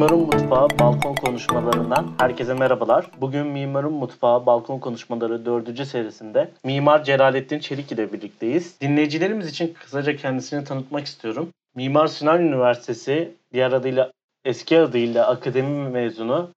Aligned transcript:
Mimarın 0.00 0.20
Mutfağı 0.20 0.68
balkon 0.78 1.14
konuşmalarından 1.14 2.10
herkese 2.18 2.54
merhabalar. 2.54 3.06
Bugün 3.20 3.46
Mimarın 3.46 3.92
Mutfağı 3.92 4.46
balkon 4.46 4.78
konuşmaları 4.78 5.46
4. 5.46 5.86
serisinde 5.86 6.50
Mimar 6.64 7.04
Celalettin 7.04 7.58
Çelik 7.58 7.92
ile 7.92 8.12
birlikteyiz. 8.12 8.80
Dinleyicilerimiz 8.80 9.48
için 9.48 9.74
kısaca 9.74 10.16
kendisini 10.16 10.64
tanıtmak 10.64 11.06
istiyorum. 11.06 11.48
Mimar 11.74 12.06
Sinan 12.06 12.40
Üniversitesi, 12.40 13.34
diğer 13.52 13.72
adıyla 13.72 14.12
eski 14.44 14.78
adıyla 14.78 15.26
akademi 15.26 15.88
mezunu, 15.88 16.50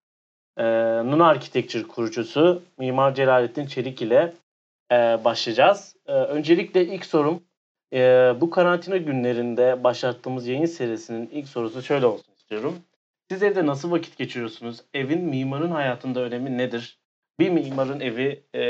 e, 0.57 0.63
Nun 1.05 1.19
Architecture 1.19 1.83
kurucusu 1.83 2.61
Mimar 2.79 3.15
Celalettin 3.15 3.65
Çelik 3.65 4.01
ile 4.01 4.33
e, 4.91 4.95
başlayacağız. 4.95 5.95
E, 6.07 6.11
öncelikle 6.11 6.85
ilk 6.85 7.05
sorum, 7.05 7.43
e, 7.93 7.99
bu 8.41 8.49
karantina 8.49 8.97
günlerinde 8.97 9.83
başlattığımız 9.83 10.47
yayın 10.47 10.65
serisinin 10.65 11.29
ilk 11.33 11.47
sorusu 11.47 11.81
şöyle 11.81 12.05
olsun 12.05 12.33
istiyorum. 12.37 12.75
Siz 13.31 13.43
evde 13.43 13.65
nasıl 13.65 13.91
vakit 13.91 14.17
geçiriyorsunuz? 14.17 14.81
Evin 14.93 15.21
mimarın 15.21 15.71
hayatında 15.71 16.19
önemi 16.19 16.57
nedir? 16.57 16.99
Bir 17.39 17.49
mimarın 17.49 17.99
evi, 17.99 18.43
e, 18.53 18.61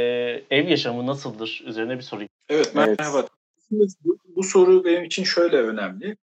ev 0.50 0.68
yaşamı 0.68 1.08
nasıldır? 1.08 1.64
Üzerine 1.66 1.98
bir 1.98 2.02
sorayım. 2.02 2.30
Evet 2.50 2.76
merhaba. 2.76 3.28
Evet. 3.72 3.92
Bu, 4.02 4.18
bu 4.26 4.44
soru 4.44 4.86
benim 4.86 5.04
için 5.04 5.24
şöyle 5.24 5.58
önemli. 5.58 6.18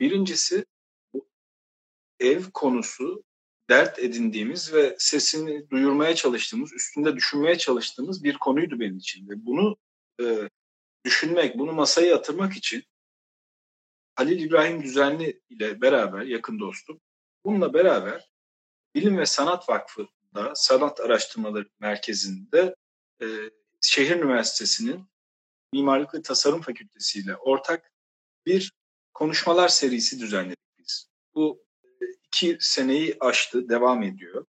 Birincisi 0.00 0.64
bu 1.14 1.26
ev 2.20 2.42
konusu 2.54 3.24
dert 3.70 3.98
edindiğimiz 3.98 4.74
ve 4.74 4.96
sesini 4.98 5.70
duyurmaya 5.70 6.14
çalıştığımız, 6.14 6.72
üstünde 6.72 7.16
düşünmeye 7.16 7.58
çalıştığımız 7.58 8.24
bir 8.24 8.38
konuydu 8.38 8.80
benim 8.80 8.98
için. 8.98 9.28
Ve 9.28 9.46
bunu 9.46 9.76
e, 10.20 10.48
düşünmek, 11.04 11.58
bunu 11.58 11.72
masaya 11.72 12.08
yatırmak 12.08 12.52
için 12.52 12.84
Halil 14.14 14.40
İbrahim 14.40 14.82
Düzenli 14.82 15.40
ile 15.50 15.80
beraber 15.80 16.22
yakın 16.22 16.58
dostum 16.58 17.00
Bununla 17.44 17.74
beraber 17.74 18.30
Bilim 18.94 19.18
ve 19.18 19.26
Sanat 19.26 19.68
Vakfı'nda 19.68 20.52
Sanat 20.54 21.00
Araştırmaları 21.00 21.68
Merkezi'nde 21.80 22.76
e, 23.22 23.26
Şehir 23.80 24.16
Üniversitesi'nin 24.16 25.08
Mimarlık 25.72 26.14
ve 26.14 26.22
Tasarım 26.22 26.62
Fakültesi 26.62 27.18
ile 27.18 27.36
ortak 27.36 27.92
bir 28.46 28.72
konuşmalar 29.14 29.68
serisi 29.68 30.20
düzenledik 30.20 30.78
biz. 30.78 31.08
Bu 31.34 31.64
e, 31.84 32.04
iki 32.26 32.56
seneyi 32.60 33.16
aştı, 33.20 33.68
devam 33.68 34.02
ediyor. 34.02 34.46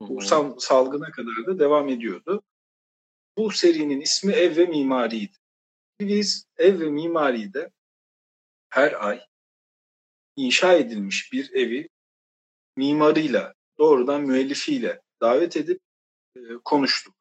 Bu 0.00 0.20
sal, 0.20 0.58
salgına 0.58 1.10
kadar 1.10 1.46
da 1.46 1.58
devam 1.58 1.88
ediyordu. 1.88 2.42
Bu 3.36 3.50
serinin 3.50 4.00
ismi 4.00 4.32
Ev 4.32 4.56
ve 4.56 4.66
Mimari'ydi. 4.66 5.36
Biz 6.00 6.46
ev 6.56 6.80
ve 6.80 6.90
mimaride 6.90 7.70
her 8.68 9.06
ay 9.08 9.20
inşa 10.36 10.74
edilmiş 10.74 11.32
bir 11.32 11.52
evi 11.52 11.88
mimarıyla, 12.76 13.54
doğrudan 13.78 14.22
müellifiyle 14.22 15.00
davet 15.20 15.56
edip 15.56 15.80
e, 16.36 16.40
konuştuk. 16.64 17.14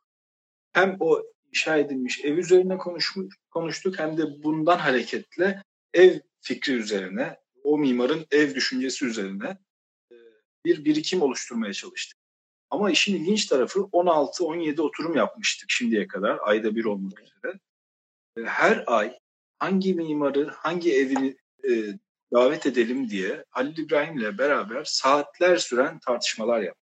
Hem 0.73 0.97
o 0.99 1.23
inşa 1.47 1.77
edilmiş 1.77 2.25
ev 2.25 2.37
üzerine 2.37 2.77
konuşmuş, 2.77 3.35
konuştuk 3.51 3.99
hem 3.99 4.17
de 4.17 4.43
bundan 4.43 4.77
hareketle 4.77 5.63
ev 5.93 6.19
fikri 6.41 6.73
üzerine, 6.73 7.37
o 7.63 7.77
mimarın 7.77 8.25
ev 8.31 8.55
düşüncesi 8.55 9.05
üzerine 9.05 9.57
e, 10.11 10.15
bir 10.65 10.85
birikim 10.85 11.21
oluşturmaya 11.21 11.73
çalıştık. 11.73 12.19
Ama 12.69 12.91
işin 12.91 13.15
ilginç 13.15 13.45
tarafı 13.45 13.79
16-17 13.79 14.81
oturum 14.81 15.15
yapmıştık 15.15 15.71
şimdiye 15.71 16.07
kadar, 16.07 16.37
ayda 16.41 16.75
bir 16.75 16.85
olmak 16.85 17.21
üzere. 17.21 17.59
E, 18.37 18.41
her 18.41 18.83
ay 18.87 19.19
hangi 19.59 19.93
mimarı, 19.93 20.47
hangi 20.47 20.95
evini 20.95 21.37
e, 21.69 21.99
davet 22.33 22.65
edelim 22.65 23.09
diye 23.09 23.45
Halil 23.49 23.77
İbrahim 23.77 24.17
ile 24.17 24.37
beraber 24.37 24.83
saatler 24.83 25.57
süren 25.57 25.99
tartışmalar 25.99 26.61
yaptık. 26.61 26.89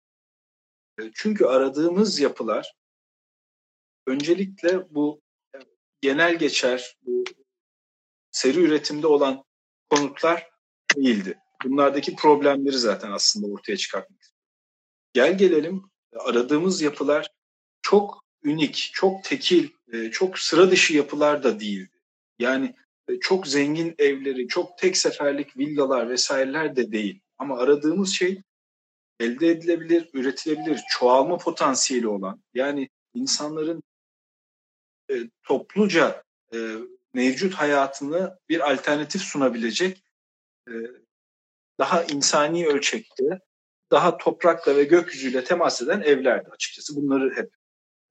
E, 1.00 1.02
çünkü 1.14 1.44
aradığımız 1.44 2.20
yapılar 2.20 2.74
öncelikle 4.06 4.94
bu 4.94 5.22
genel 6.00 6.38
geçer, 6.38 6.96
bu 7.02 7.24
seri 8.30 8.60
üretimde 8.60 9.06
olan 9.06 9.44
konutlar 9.90 10.50
değildi. 10.96 11.38
Bunlardaki 11.64 12.16
problemleri 12.16 12.78
zaten 12.78 13.10
aslında 13.10 13.46
ortaya 13.46 13.76
çıkartmak. 13.76 14.20
Gel 15.12 15.38
gelelim 15.38 15.90
aradığımız 16.18 16.82
yapılar 16.82 17.28
çok 17.82 18.24
ünik, 18.44 18.90
çok 18.92 19.24
tekil, 19.24 19.68
e, 19.92 20.10
çok 20.10 20.38
sıra 20.38 20.70
dışı 20.70 20.94
yapılar 20.96 21.42
da 21.42 21.60
değildi. 21.60 22.00
Yani 22.38 22.74
çok 23.20 23.46
zengin 23.46 23.94
evleri, 23.98 24.48
çok 24.48 24.78
tek 24.78 24.96
seferlik 24.96 25.56
villalar 25.56 26.10
vesaireler 26.10 26.76
de 26.76 26.92
değil. 26.92 27.20
Ama 27.38 27.58
aradığımız 27.58 28.12
şey 28.12 28.42
elde 29.20 29.48
edilebilir, 29.48 30.10
üretilebilir, 30.12 30.80
çoğalma 30.90 31.38
potansiyeli 31.38 32.08
olan 32.08 32.42
yani 32.54 32.88
insanların 33.14 33.82
e, 35.10 35.14
topluca 35.42 36.22
e, 36.54 36.74
mevcut 37.14 37.54
hayatını 37.54 38.38
bir 38.48 38.72
alternatif 38.72 39.22
sunabilecek 39.22 40.04
e, 40.68 40.72
daha 41.78 42.04
insani 42.04 42.66
ölçekte, 42.66 43.40
daha 43.90 44.16
toprakla 44.16 44.76
ve 44.76 44.84
gökyüzüyle 44.84 45.44
temas 45.44 45.82
eden 45.82 46.00
evlerdi 46.00 46.48
açıkçası. 46.50 46.96
Bunları 46.96 47.36
hep 47.36 47.50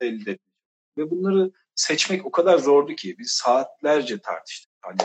elde 0.01 0.31
ettik. 0.31 0.53
Ve 0.97 1.11
bunları 1.11 1.51
seçmek 1.75 2.25
o 2.25 2.31
kadar 2.31 2.57
zordu 2.57 2.95
ki 2.95 3.15
biz 3.19 3.31
saatlerce 3.31 4.19
tartıştık. 4.19 4.68
Halil 4.81 4.99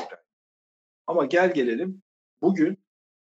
Ama 1.06 1.24
gel 1.24 1.54
gelelim 1.54 2.02
bugün 2.42 2.84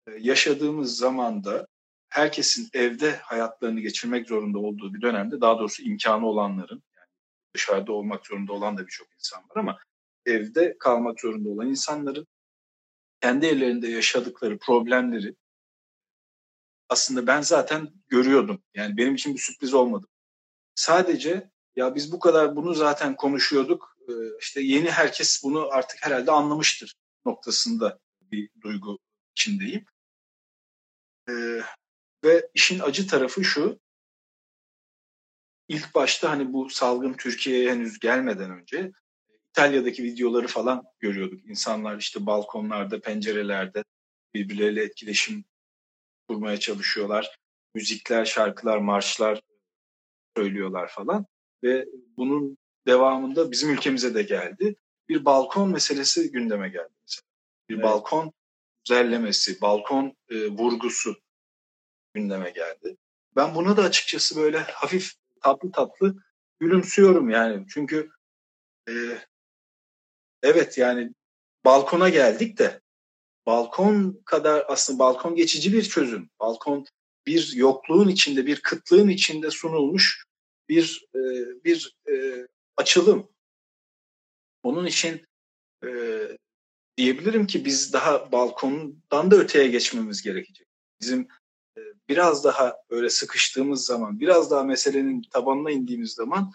e, 0.06 0.10
yaşadığımız 0.18 0.96
zamanda 0.96 1.66
herkesin 2.08 2.68
evde 2.74 3.16
hayatlarını 3.16 3.80
geçirmek 3.80 4.28
zorunda 4.28 4.58
olduğu 4.58 4.94
bir 4.94 5.02
dönemde 5.02 5.40
daha 5.40 5.58
doğrusu 5.58 5.82
imkanı 5.82 6.26
olanların 6.26 6.82
yani 6.96 7.08
dışarıda 7.54 7.92
olmak 7.92 8.26
zorunda 8.26 8.52
olan 8.52 8.76
da 8.76 8.86
birçok 8.86 9.14
insan 9.14 9.42
var 9.42 9.56
ama 9.56 9.78
evde 10.26 10.76
kalmak 10.78 11.20
zorunda 11.20 11.48
olan 11.48 11.68
insanların 11.68 12.26
kendi 13.20 13.46
evlerinde 13.46 13.88
yaşadıkları 13.88 14.58
problemleri 14.58 15.36
aslında 16.88 17.26
ben 17.26 17.40
zaten 17.40 17.90
görüyordum. 18.08 18.62
Yani 18.74 18.96
benim 18.96 19.14
için 19.14 19.34
bir 19.34 19.40
sürpriz 19.40 19.74
olmadı. 19.74 20.06
Sadece 20.74 21.50
ya 21.76 21.94
biz 21.94 22.12
bu 22.12 22.18
kadar 22.18 22.56
bunu 22.56 22.74
zaten 22.74 23.16
konuşuyorduk 23.16 23.91
işte 24.40 24.60
yeni 24.60 24.90
herkes 24.90 25.42
bunu 25.44 25.68
artık 25.70 26.06
herhalde 26.06 26.30
anlamıştır 26.30 26.94
noktasında 27.26 27.98
bir 28.20 28.50
duygu 28.60 28.98
içindeyim. 29.36 29.84
Ee, 31.28 31.60
ve 32.24 32.50
işin 32.54 32.80
acı 32.80 33.06
tarafı 33.06 33.44
şu, 33.44 33.80
ilk 35.68 35.94
başta 35.94 36.30
hani 36.30 36.52
bu 36.52 36.70
salgın 36.70 37.12
Türkiye'ye 37.12 37.70
henüz 37.70 37.98
gelmeden 37.98 38.50
önce 38.50 38.92
İtalya'daki 39.50 40.02
videoları 40.02 40.46
falan 40.46 40.84
görüyorduk. 41.00 41.46
İnsanlar 41.46 41.98
işte 41.98 42.26
balkonlarda, 42.26 43.00
pencerelerde 43.00 43.84
birbirleriyle 44.34 44.82
etkileşim 44.82 45.44
kurmaya 46.28 46.60
çalışıyorlar. 46.60 47.38
Müzikler, 47.74 48.24
şarkılar, 48.24 48.78
marşlar 48.78 49.40
söylüyorlar 50.36 50.88
falan. 50.88 51.26
Ve 51.62 51.86
bunun 52.16 52.58
devamında 52.86 53.50
bizim 53.50 53.70
ülkemize 53.70 54.14
de 54.14 54.22
geldi. 54.22 54.76
Bir 55.08 55.24
balkon 55.24 55.70
meselesi 55.70 56.30
gündeme 56.30 56.68
geldi 56.68 56.92
mesela. 57.02 57.26
Bir 57.68 57.74
evet. 57.74 57.84
balkon 57.84 58.32
güzellemesi, 58.84 59.60
balkon 59.60 60.16
e, 60.28 60.48
vurgusu 60.48 61.16
gündeme 62.14 62.50
geldi. 62.50 62.96
Ben 63.36 63.54
buna 63.54 63.76
da 63.76 63.82
açıkçası 63.82 64.36
böyle 64.36 64.58
hafif 64.58 65.12
tatlı 65.40 65.72
tatlı 65.72 66.16
gülümsüyorum 66.60 67.30
yani. 67.30 67.66
Çünkü 67.68 68.10
e, 68.88 68.92
evet 70.42 70.78
yani 70.78 71.14
balkona 71.64 72.08
geldik 72.08 72.58
de 72.58 72.80
balkon 73.46 74.22
kadar 74.24 74.64
aslında 74.68 74.98
balkon 74.98 75.34
geçici 75.34 75.72
bir 75.72 75.82
çözüm. 75.82 76.30
Balkon 76.40 76.86
bir 77.26 77.52
yokluğun 77.54 78.08
içinde, 78.08 78.46
bir 78.46 78.60
kıtlığın 78.60 79.08
içinde 79.08 79.50
sunulmuş 79.50 80.24
bir 80.68 81.06
e, 81.14 81.20
bir 81.64 81.96
e, 82.08 82.46
açılım. 82.76 83.28
Onun 84.62 84.86
için 84.86 85.26
e, 85.84 85.88
diyebilirim 86.96 87.46
ki 87.46 87.64
biz 87.64 87.92
daha 87.92 88.32
balkondan 88.32 89.30
da 89.30 89.36
öteye 89.36 89.68
geçmemiz 89.68 90.22
gerekecek. 90.22 90.66
Bizim 91.00 91.28
e, 91.76 91.80
biraz 92.08 92.44
daha 92.44 92.76
öyle 92.90 93.10
sıkıştığımız 93.10 93.84
zaman, 93.84 94.20
biraz 94.20 94.50
daha 94.50 94.62
meselenin 94.62 95.22
tabanına 95.22 95.70
indiğimiz 95.70 96.12
zaman 96.12 96.52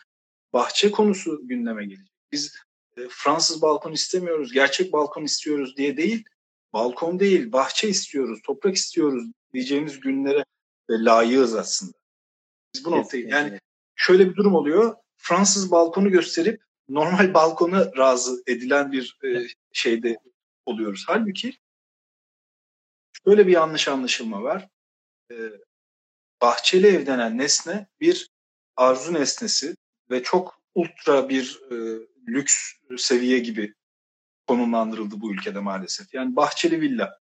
bahçe 0.54 0.92
konusu 0.92 1.48
gündeme 1.48 1.86
gelecek. 1.86 2.16
Biz 2.32 2.56
e, 2.98 3.08
Fransız 3.10 3.62
balkon 3.62 3.92
istemiyoruz, 3.92 4.54
gerçek 4.54 4.94
balkon 4.94 5.24
istiyoruz 5.24 5.78
diye 5.78 5.98
değil, 5.98 6.26
balkon 6.74 7.20
değil, 7.20 7.52
bahçe 7.52 7.90
istiyoruz, 7.90 8.40
toprak 8.44 8.76
istiyoruz 8.76 9.24
diyeceğimiz 9.54 10.00
günlere 10.00 10.46
e, 10.90 10.94
layığız 10.94 11.56
aslında. 11.56 11.98
Biz 12.74 12.86
bu 12.86 12.92
noktayı 12.92 13.28
yani 13.28 13.60
şöyle 13.96 14.30
bir 14.30 14.36
durum 14.36 14.56
oluyor. 14.56 14.96
Fransız 15.18 15.72
balkonu 15.72 16.12
gösterip 16.12 16.62
normal 16.90 17.34
balkona 17.34 17.98
razı 17.98 18.44
edilen 18.48 18.92
bir 18.92 19.18
e, 19.24 19.48
şeyde 19.72 20.18
oluyoruz. 20.66 21.04
Halbuki 21.08 21.54
şöyle 23.26 23.48
bir 23.48 23.52
yanlış 23.52 23.88
anlaşılma 23.88 24.44
var. 24.44 24.70
e, 25.32 25.36
bahçeli 26.42 26.88
ev 26.88 27.06
denen 27.06 27.38
nesne 27.38 27.88
bir 28.02 28.30
arzu 28.76 29.14
nesnesi 29.14 29.76
ve 30.10 30.24
çok 30.24 30.62
ultra 30.76 31.30
bir 31.30 31.62
e, 31.72 31.76
lüks 32.28 32.74
seviye 32.98 33.40
gibi 33.40 33.74
konumlandırıldı 34.48 35.22
bu 35.22 35.34
ülkede 35.34 35.60
maalesef. 35.60 36.14
Yani 36.14 36.36
bahçeli 36.36 36.82
villa. 36.82 37.20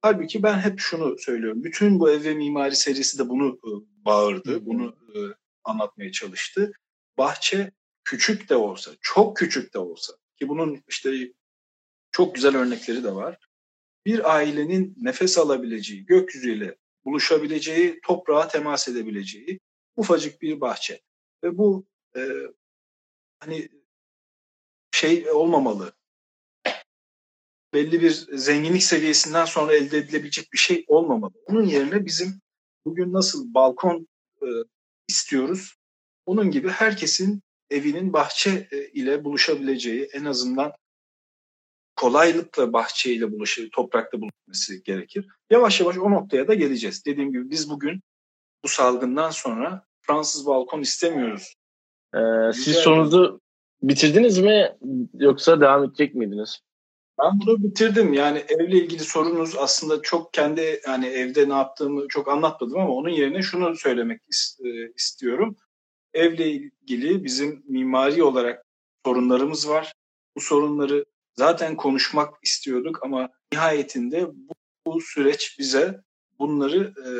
Halbuki 0.00 0.42
ben 0.42 0.58
hep 0.58 0.80
şunu 0.80 1.18
söylüyorum. 1.18 1.64
Bütün 1.64 2.00
bu 2.00 2.10
ev 2.10 2.24
ve 2.24 2.34
mimari 2.34 2.76
serisi 2.76 3.18
de 3.18 3.28
bunu 3.28 3.58
e, 3.64 3.70
bağırdı, 4.04 4.66
bunu 4.66 4.96
e, 5.14 5.18
anlatmaya 5.64 6.12
çalıştı. 6.12 6.72
Bahçe 7.18 7.72
küçük 8.04 8.48
de 8.48 8.56
olsa, 8.56 8.90
çok 9.00 9.36
küçük 9.36 9.74
de 9.74 9.78
olsa 9.78 10.12
ki 10.38 10.48
bunun 10.48 10.82
işte 10.88 11.32
çok 12.10 12.34
güzel 12.34 12.56
örnekleri 12.56 13.04
de 13.04 13.14
var. 13.14 13.38
Bir 14.06 14.34
ailenin 14.34 14.94
nefes 14.96 15.38
alabileceği, 15.38 16.06
gökyüzüyle 16.06 16.76
buluşabileceği, 17.04 18.00
toprağa 18.02 18.48
temas 18.48 18.88
edebileceği 18.88 19.60
ufacık 19.96 20.42
bir 20.42 20.60
bahçe. 20.60 21.00
Ve 21.44 21.58
bu 21.58 21.86
e, 22.16 22.20
hani 23.40 23.68
şey 24.94 25.30
olmamalı. 25.30 25.92
Belli 27.74 28.02
bir 28.02 28.10
zenginlik 28.38 28.82
seviyesinden 28.82 29.44
sonra 29.44 29.74
elde 29.74 29.98
edilebilecek 29.98 30.52
bir 30.52 30.58
şey 30.58 30.84
olmamalı. 30.88 31.32
Onun 31.46 31.64
yerine 31.64 32.06
bizim 32.06 32.40
bugün 32.84 33.12
nasıl 33.12 33.54
balkon 33.54 34.08
e, 34.42 34.46
istiyoruz, 35.08 35.74
onun 36.26 36.50
gibi 36.50 36.68
herkesin 36.68 37.42
evinin 37.70 38.12
bahçe 38.12 38.68
e, 38.70 38.88
ile 38.88 39.24
buluşabileceği, 39.24 40.08
en 40.12 40.24
azından 40.24 40.72
kolaylıkla 41.96 42.72
bahçeyle 42.72 43.32
buluşu, 43.32 43.70
toprakla 43.70 44.20
buluşması 44.20 44.74
gerekir. 44.84 45.26
Yavaş 45.50 45.80
yavaş 45.80 45.98
o 45.98 46.10
noktaya 46.10 46.48
da 46.48 46.54
geleceğiz. 46.54 47.04
Dediğim 47.06 47.32
gibi 47.32 47.50
biz 47.50 47.70
bugün 47.70 48.00
bu 48.64 48.68
salgından 48.68 49.30
sonra 49.30 49.84
Fransız 50.00 50.46
balkon 50.46 50.80
istemiyoruz. 50.80 51.54
Ee, 52.14 52.52
siz 52.52 52.76
sorunuzu 52.76 53.40
bitirdiniz 53.82 54.38
mi 54.38 54.76
yoksa 55.14 55.60
devam 55.60 55.84
edecek 55.84 56.14
miydiniz? 56.14 56.60
Ben 57.18 57.40
bunu 57.40 57.62
bitirdim. 57.62 58.12
Yani 58.12 58.38
evle 58.48 58.76
ilgili 58.76 59.00
sorunuz 59.00 59.56
aslında 59.56 60.02
çok 60.02 60.32
kendi 60.32 60.80
yani 60.86 61.06
evde 61.06 61.48
ne 61.48 61.52
yaptığımı 61.52 62.08
çok 62.08 62.28
anlatmadım 62.28 62.78
ama 62.78 62.94
onun 62.94 63.08
yerine 63.08 63.42
şunu 63.42 63.76
söylemek 63.76 64.20
e, 64.64 64.92
istiyorum. 64.96 65.56
Evle 66.14 66.50
ilgili 66.50 67.24
bizim 67.24 67.62
mimari 67.68 68.22
olarak 68.22 68.64
sorunlarımız 69.06 69.68
var. 69.68 69.94
Bu 70.36 70.40
sorunları 70.40 71.04
zaten 71.38 71.76
konuşmak 71.76 72.34
istiyorduk 72.42 73.02
ama 73.02 73.30
nihayetinde 73.52 74.28
bu, 74.28 74.54
bu 74.86 75.00
süreç 75.00 75.58
bize 75.58 76.02
bunları 76.38 76.94
e, 77.06 77.10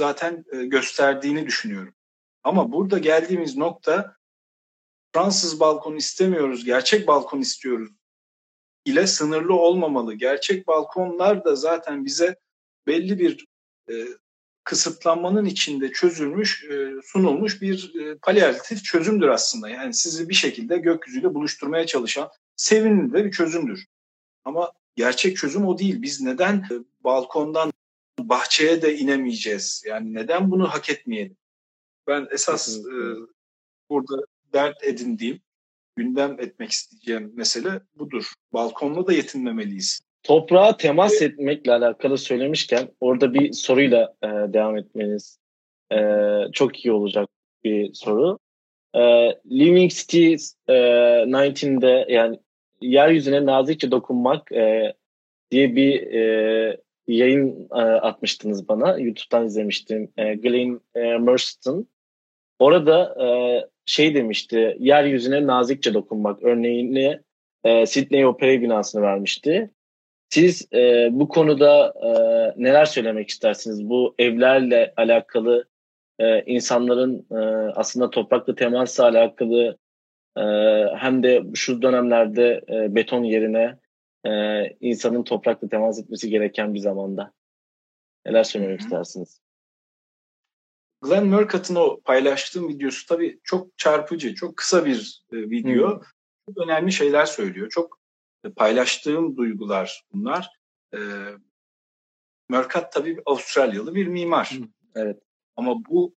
zaten 0.00 0.44
e, 0.52 0.64
gösterdiğini 0.64 1.46
düşünüyorum. 1.46 1.94
Ama 2.44 2.72
burada 2.72 2.98
geldiğimiz 2.98 3.56
nokta 3.56 4.16
Fransız 5.14 5.60
balkonu 5.60 5.96
istemiyoruz, 5.96 6.64
gerçek 6.64 7.06
balkon 7.06 7.40
istiyoruz 7.40 7.90
ile 8.84 9.06
sınırlı 9.06 9.54
olmamalı. 9.54 10.14
Gerçek 10.14 10.66
balkonlar 10.66 11.44
da 11.44 11.56
zaten 11.56 12.04
bize 12.04 12.36
belli 12.86 13.18
bir 13.18 13.46
e, 13.90 13.94
kısıtlanmanın 14.70 15.44
içinde 15.44 15.92
çözülmüş, 15.92 16.64
e, 16.64 16.90
sunulmuş 17.04 17.62
bir 17.62 17.94
e, 18.00 18.18
palyatif 18.18 18.84
çözümdür 18.84 19.28
aslında. 19.28 19.68
Yani 19.68 19.94
sizi 19.94 20.28
bir 20.28 20.34
şekilde 20.34 20.78
gökyüzüyle 20.78 21.34
buluşturmaya 21.34 21.86
çalışan 21.86 22.30
sevimli 22.56 23.12
de 23.12 23.24
bir 23.24 23.30
çözümdür. 23.30 23.86
Ama 24.44 24.72
gerçek 24.96 25.36
çözüm 25.36 25.66
o 25.66 25.78
değil. 25.78 26.02
Biz 26.02 26.20
neden 26.20 26.54
e, 26.56 26.74
balkondan 27.04 27.72
bahçeye 28.18 28.82
de 28.82 28.98
inemeyeceğiz? 28.98 29.82
Yani 29.86 30.14
neden 30.14 30.50
bunu 30.50 30.68
hak 30.68 30.90
etmeyelim? 30.90 31.36
Ben 32.06 32.28
esas 32.30 32.78
e, 32.78 32.98
burada 33.88 34.24
dert 34.52 34.84
edindiğim, 34.84 35.40
gündem 35.96 36.40
etmek 36.40 36.70
isteyeceğim 36.70 37.32
mesele 37.34 37.80
budur. 37.94 38.32
Balkonla 38.52 39.06
da 39.06 39.12
yetinmemeliyiz. 39.12 40.00
Toprağa 40.22 40.76
temas 40.76 41.22
etmekle 41.22 41.72
alakalı 41.72 42.18
söylemişken 42.18 42.88
orada 43.00 43.34
bir 43.34 43.52
soruyla 43.52 44.14
e, 44.22 44.26
devam 44.26 44.76
etmeniz 44.76 45.38
e, 45.92 45.98
çok 46.52 46.84
iyi 46.84 46.92
olacak 46.92 47.28
bir 47.64 47.94
soru. 47.94 48.38
E, 48.94 49.00
Living 49.50 49.92
Cities 49.92 50.54
e, 50.68 50.72
19'de 50.72 52.06
yani 52.08 52.38
yeryüzüne 52.80 53.46
nazikçe 53.46 53.90
dokunmak 53.90 54.52
e, 54.52 54.94
diye 55.50 55.76
bir 55.76 56.02
e, 56.02 56.76
yayın 57.08 57.68
e, 57.72 57.80
atmıştınız 57.80 58.68
bana. 58.68 58.98
YouTube'dan 58.98 59.46
izlemiştim. 59.46 60.12
E, 60.16 60.34
Glenn 60.34 60.80
e, 60.94 61.18
Merston. 61.18 61.86
Orada 62.58 63.24
e, 63.24 63.28
şey 63.84 64.14
demişti, 64.14 64.76
yeryüzüne 64.78 65.46
nazikçe 65.46 65.94
dokunmak 65.94 66.42
örneğini 66.42 67.20
e, 67.64 67.86
Sydney 67.86 68.26
Opera 68.26 68.60
binasını 68.62 69.02
vermişti. 69.02 69.70
Siz 70.30 70.68
e, 70.72 71.08
bu 71.12 71.28
konuda 71.28 71.94
e, 72.02 72.10
neler 72.62 72.84
söylemek 72.84 73.28
istersiniz? 73.28 73.88
Bu 73.88 74.14
evlerle 74.18 74.94
alakalı 74.96 75.68
e, 76.18 76.42
insanların 76.42 77.26
e, 77.30 77.36
aslında 77.74 78.10
toprakla 78.10 78.54
temasla 78.54 79.04
alakalı 79.04 79.78
e, 80.36 80.42
hem 80.96 81.22
de 81.22 81.42
şu 81.54 81.82
dönemlerde 81.82 82.60
e, 82.68 82.94
beton 82.94 83.24
yerine 83.24 83.78
e, 84.26 84.30
insanın 84.80 85.22
toprakla 85.24 85.68
temas 85.68 85.98
etmesi 85.98 86.30
gereken 86.30 86.74
bir 86.74 86.78
zamanda. 86.78 87.32
Neler 88.26 88.44
söylemek 88.44 88.80
Hı-hı. 88.80 88.86
istersiniz? 88.86 89.40
Glenn 91.02 91.26
Murcutt'ın 91.26 91.74
o 91.74 92.00
paylaştığım 92.00 92.68
videosu 92.68 93.06
tabii 93.06 93.40
çok 93.44 93.78
çarpıcı, 93.78 94.34
çok 94.34 94.56
kısa 94.56 94.84
bir 94.84 95.22
e, 95.32 95.36
video. 95.36 95.88
Hı. 95.88 96.00
Çok 96.48 96.64
önemli 96.66 96.92
şeyler 96.92 97.26
söylüyor. 97.26 97.68
Çok 97.70 97.99
paylaştığım 98.48 99.36
duygular 99.36 100.04
bunlar. 100.12 100.50
E, 100.94 100.98
Murcutt 102.48 102.92
tabii 102.92 103.22
Avustralyalı 103.26 103.94
bir 103.94 104.06
mimar. 104.06 104.50
Hı. 104.58 104.64
Evet. 104.94 105.22
Ama 105.56 105.84
bu 105.84 106.14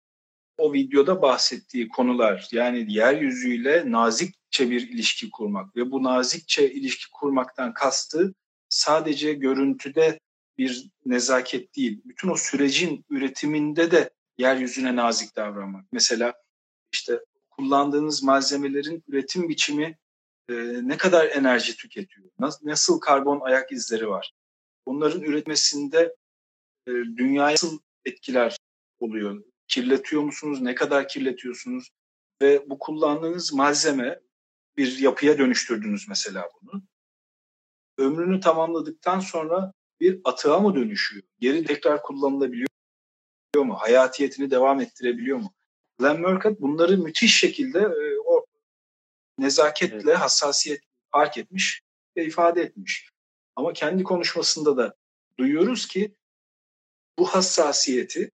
o 0.59 0.73
videoda 0.73 1.23
bahsettiği 1.23 1.89
konular 1.89 2.49
yani 2.53 2.93
yeryüzüyle 2.93 3.91
nazikçe 3.93 4.71
bir 4.71 4.89
ilişki 4.89 5.31
kurmak 5.31 5.77
ve 5.77 5.91
bu 5.91 6.03
nazikçe 6.03 6.73
ilişki 6.73 7.11
kurmaktan 7.11 7.75
kastı 7.75 8.35
sadece 8.69 9.33
görüntüde 9.33 10.21
bir 10.59 10.91
nezaket 11.07 11.77
değil. 11.77 12.01
Bütün 12.05 12.29
o 12.29 12.37
sürecin 12.37 13.05
üretiminde 13.11 13.91
de 13.91 14.11
yeryüzüne 14.39 14.97
nazik 14.97 15.37
davranmak. 15.37 15.87
Mesela 15.93 16.35
işte 16.93 17.21
kullandığınız 17.51 18.23
malzemelerin 18.23 19.05
üretim 19.09 19.49
biçimi 19.49 19.99
e, 20.53 20.89
ne 20.89 20.97
kadar 20.97 21.27
enerji 21.27 21.77
tüketiyor? 21.77 22.31
Nasıl, 22.63 23.01
karbon 23.01 23.41
ayak 23.41 23.73
izleri 23.73 24.09
var? 24.09 24.33
Bunların 24.87 25.23
üretmesinde 25.23 26.17
e, 26.87 26.91
dünyaya 26.93 27.53
nasıl 27.53 27.79
etkiler 28.05 28.57
oluyor? 28.99 29.45
Kirletiyor 29.69 30.23
musunuz? 30.23 30.61
Ne 30.61 30.75
kadar 30.75 31.09
kirletiyorsunuz? 31.09 31.91
Ve 32.43 32.71
bu 32.71 32.79
kullandığınız 32.79 33.53
malzeme 33.53 34.21
bir 34.77 34.99
yapıya 34.99 35.39
dönüştürdünüz 35.39 36.09
mesela 36.09 36.49
bunu. 36.63 36.83
Ömrünü 37.99 38.41
tamamladıktan 38.41 39.21
sonra 39.21 39.73
bir 40.01 40.21
atığa 40.25 40.59
mı 40.59 40.75
dönüşüyor? 40.75 41.23
Geri 41.41 41.65
tekrar 41.65 42.03
kullanılabiliyor 42.03 42.69
mu? 43.57 43.75
Hayatiyetini 43.75 44.51
devam 44.51 44.81
ettirebiliyor 44.81 45.39
mu? 45.39 45.55
Glenn 45.99 46.21
Murcutt 46.21 46.61
bunları 46.61 46.99
müthiş 46.99 47.37
şekilde 47.37 47.79
e, 47.79 48.19
nezaketle, 49.39 50.11
evet. 50.11 50.19
hassasiyet 50.19 50.81
fark 51.11 51.39
etmiş 51.39 51.83
ve 52.17 52.25
ifade 52.25 52.63
etmiş. 52.63 53.11
Ama 53.57 53.73
kendi 53.73 54.03
konuşmasında 54.03 54.77
da 54.77 54.95
duyuyoruz 55.39 55.87
ki 55.89 56.15
bu 57.19 57.27
hassasiyeti 57.27 58.31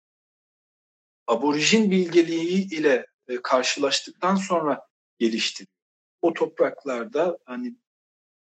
aborijin 1.27 1.91
bilgeliği 1.91 2.75
ile 2.75 3.07
e, 3.29 3.43
karşılaştıktan 3.43 4.37
sonra 4.37 4.89
gelişti. 5.19 5.67
O 6.23 6.35
topraklarda 6.35 7.39
hani 7.45 7.77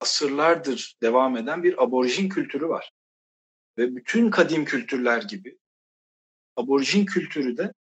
asırlardır 0.01 0.97
devam 1.03 1.37
eden 1.37 1.63
bir 1.63 1.83
aborijin 1.83 2.29
kültürü 2.29 2.69
var. 2.69 2.93
Ve 3.79 3.97
bütün 3.97 4.31
kadim 4.31 4.65
kültürler 4.65 5.23
gibi 5.23 5.59
aborijin 6.57 7.07
kültürü 7.07 7.57
de 7.57 7.73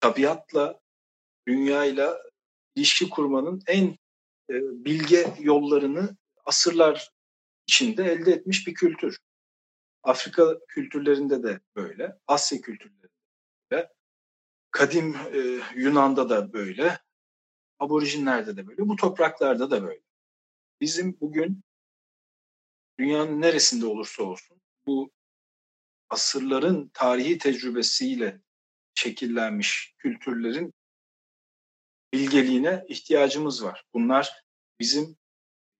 tabiatla, 0.00 0.80
dünyayla 1.48 2.29
ilişki 2.74 3.10
kurmanın 3.10 3.62
en 3.66 3.86
e, 4.50 4.54
bilge 4.84 5.34
yollarını 5.40 6.16
asırlar 6.44 7.10
içinde 7.66 8.04
elde 8.04 8.32
etmiş 8.32 8.66
bir 8.66 8.74
kültür. 8.74 9.18
Afrika 10.02 10.58
kültürlerinde 10.68 11.42
de 11.42 11.60
böyle, 11.76 12.18
Asya 12.26 12.60
kültürlerinde 12.60 13.08
de, 13.72 13.92
kadim 14.70 15.16
e, 15.16 15.60
Yunan'da 15.76 16.28
da 16.28 16.52
böyle, 16.52 16.98
aborijinlerde 17.78 18.56
de 18.56 18.66
böyle, 18.66 18.88
bu 18.88 18.96
topraklarda 18.96 19.70
da 19.70 19.82
böyle. 19.82 20.02
Bizim 20.80 21.20
bugün 21.20 21.64
dünyanın 22.98 23.40
neresinde 23.40 23.86
olursa 23.86 24.22
olsun 24.22 24.60
bu 24.86 25.10
asırların 26.08 26.90
tarihi 26.94 27.38
tecrübesiyle 27.38 28.40
şekillenmiş 28.94 29.94
kültürlerin 29.98 30.74
bilgeliğine 32.12 32.84
ihtiyacımız 32.88 33.64
var. 33.64 33.84
Bunlar 33.94 34.42
bizim 34.80 35.16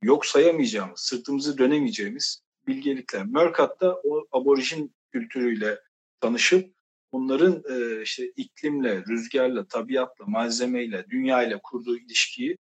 yok 0.03 0.27
sayamayacağımız, 0.27 1.01
sırtımızı 1.01 1.59
dönemeyeceğimiz 1.59 2.43
bilgelikler. 2.67 3.27
Mörkat'ta 3.27 3.95
o 4.05 4.27
aborjin 4.33 4.95
kültürüyle 5.13 5.81
tanışıp 6.21 6.75
onların 7.13 7.63
e, 7.69 8.03
işte 8.03 8.33
iklimle, 8.37 9.05
rüzgarla, 9.09 9.67
tabiatla, 9.67 10.25
malzemeyle, 10.27 11.07
dünyayla 11.11 11.61
kurduğu 11.63 11.99
ilişkiyi 11.99 12.59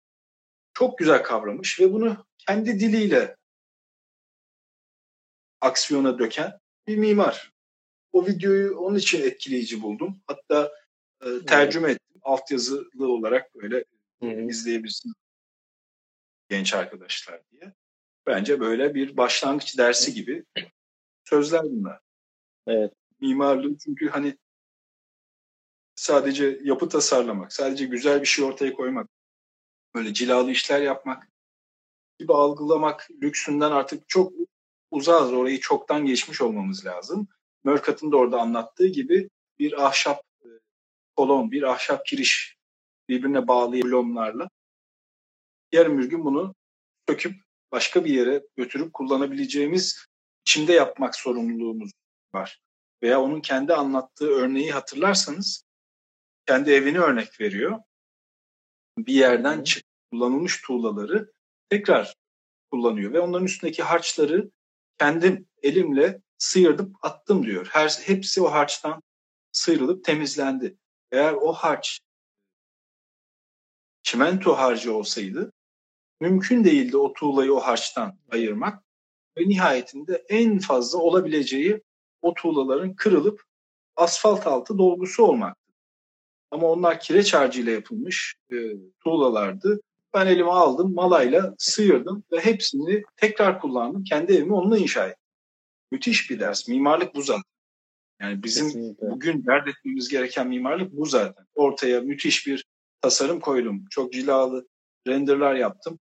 çok 0.74 0.98
güzel 0.98 1.22
kavramış 1.22 1.80
ve 1.80 1.92
bunu 1.92 2.26
kendi 2.38 2.80
diliyle 2.80 3.36
aksiyona 5.60 6.18
döken 6.18 6.58
bir 6.86 6.96
mimar. 6.96 7.52
O 8.12 8.26
videoyu 8.26 8.78
onun 8.78 8.98
için 8.98 9.22
etkileyici 9.22 9.82
buldum. 9.82 10.22
Hatta 10.26 10.72
e, 11.22 11.46
tercüme 11.46 11.88
evet. 11.88 12.03
Altyazılı 12.24 13.12
olarak 13.12 13.54
böyle 13.54 13.84
Hı-hı. 14.22 14.50
izleyebilirsiniz 14.50 15.14
genç 16.48 16.74
arkadaşlar 16.74 17.40
diye. 17.50 17.72
Bence 18.26 18.60
böyle 18.60 18.94
bir 18.94 19.16
başlangıç 19.16 19.78
dersi 19.78 20.14
gibi 20.14 20.44
sözler 21.24 21.62
bunlar. 21.62 22.00
Evet. 22.66 22.92
Mimarlığı 23.20 23.78
çünkü 23.78 24.08
hani 24.08 24.38
sadece 25.94 26.58
yapı 26.62 26.88
tasarlamak, 26.88 27.52
sadece 27.52 27.84
güzel 27.84 28.20
bir 28.20 28.26
şey 28.26 28.44
ortaya 28.44 28.72
koymak, 28.72 29.08
böyle 29.94 30.14
cilalı 30.14 30.50
işler 30.50 30.82
yapmak 30.82 31.28
gibi 32.18 32.32
algılamak 32.32 33.08
lüksünden 33.22 33.70
artık 33.70 34.08
çok 34.08 34.32
uzağız. 34.90 35.32
Orayı 35.32 35.60
çoktan 35.60 36.06
geçmiş 36.06 36.40
olmamız 36.40 36.86
lazım. 36.86 37.28
Mörkat'ın 37.64 38.12
da 38.12 38.16
orada 38.16 38.40
anlattığı 38.40 38.86
gibi 38.86 39.30
bir 39.58 39.86
ahşap 39.86 40.22
kolon, 41.16 41.50
bir 41.50 41.62
ahşap 41.62 42.06
kiriş 42.06 42.56
birbirine 43.08 43.48
bağlı 43.48 43.82
blomlarla 43.82 44.48
yarın 45.72 45.98
bir 45.98 46.04
gün 46.04 46.24
bunu 46.24 46.54
söküp 47.08 47.34
başka 47.72 48.04
bir 48.04 48.14
yere 48.14 48.42
götürüp 48.56 48.92
kullanabileceğimiz 48.92 50.06
içinde 50.46 50.72
yapmak 50.72 51.16
sorumluluğumuz 51.16 51.90
var. 52.34 52.60
Veya 53.02 53.20
onun 53.20 53.40
kendi 53.40 53.74
anlattığı 53.74 54.30
örneği 54.30 54.72
hatırlarsanız 54.72 55.64
kendi 56.46 56.70
evini 56.70 57.00
örnek 57.00 57.40
veriyor. 57.40 57.78
Bir 58.98 59.14
yerden 59.14 59.64
çık, 59.64 59.84
kullanılmış 60.10 60.62
tuğlaları 60.62 61.32
tekrar 61.70 62.14
kullanıyor 62.70 63.12
ve 63.12 63.20
onların 63.20 63.46
üstündeki 63.46 63.82
harçları 63.82 64.50
kendim 64.98 65.46
elimle 65.62 66.20
sıyırdım 66.38 66.92
attım 67.02 67.46
diyor. 67.46 67.68
Her 67.70 67.88
hepsi 67.88 68.42
o 68.42 68.52
harçtan 68.52 69.02
sıyrılıp 69.52 70.04
temizlendi. 70.04 70.76
Eğer 71.14 71.32
o 71.32 71.52
harç 71.52 72.00
çimento 74.02 74.52
harcı 74.56 74.94
olsaydı 74.94 75.52
mümkün 76.20 76.64
değildi 76.64 76.96
o 76.96 77.12
tuğlayı 77.12 77.54
o 77.54 77.60
harçtan 77.60 78.18
ayırmak 78.30 78.84
ve 79.38 79.48
nihayetinde 79.48 80.24
en 80.28 80.58
fazla 80.58 80.98
olabileceği 80.98 81.82
o 82.22 82.34
tuğlaların 82.34 82.94
kırılıp 82.96 83.42
asfalt 83.96 84.46
altı 84.46 84.78
dolgusu 84.78 85.24
olmaktı. 85.24 85.72
Ama 86.50 86.66
onlar 86.66 87.00
kireç 87.00 87.34
harcıyla 87.34 87.72
yapılmış 87.72 88.36
e, 88.52 88.56
tuğlalardı. 89.00 89.80
Ben 90.14 90.26
elime 90.26 90.50
aldım, 90.50 90.94
malayla 90.94 91.54
sıyırdım 91.58 92.24
ve 92.32 92.40
hepsini 92.40 93.02
tekrar 93.16 93.60
kullandım. 93.60 94.04
Kendi 94.04 94.32
evimi 94.32 94.54
onunla 94.54 94.78
inşa 94.78 95.06
ettim. 95.06 95.24
Müthiş 95.90 96.30
bir 96.30 96.40
ders. 96.40 96.68
Mimarlık 96.68 97.14
bu 97.14 97.22
zaten. 97.22 97.53
Yani 98.20 98.42
bizim 98.42 98.66
Kesinlikle. 98.66 99.10
bugün 99.10 99.46
dert 99.46 99.68
etmemiz 99.68 100.08
gereken 100.08 100.48
mimarlık 100.48 100.92
bu 100.92 101.06
zaten. 101.06 101.46
Ortaya 101.54 102.00
müthiş 102.00 102.46
bir 102.46 102.64
tasarım 103.00 103.40
koydum. 103.40 103.84
Çok 103.90 104.12
cilalı 104.12 104.68
renderlar 105.08 105.54
yaptım. 105.54 105.98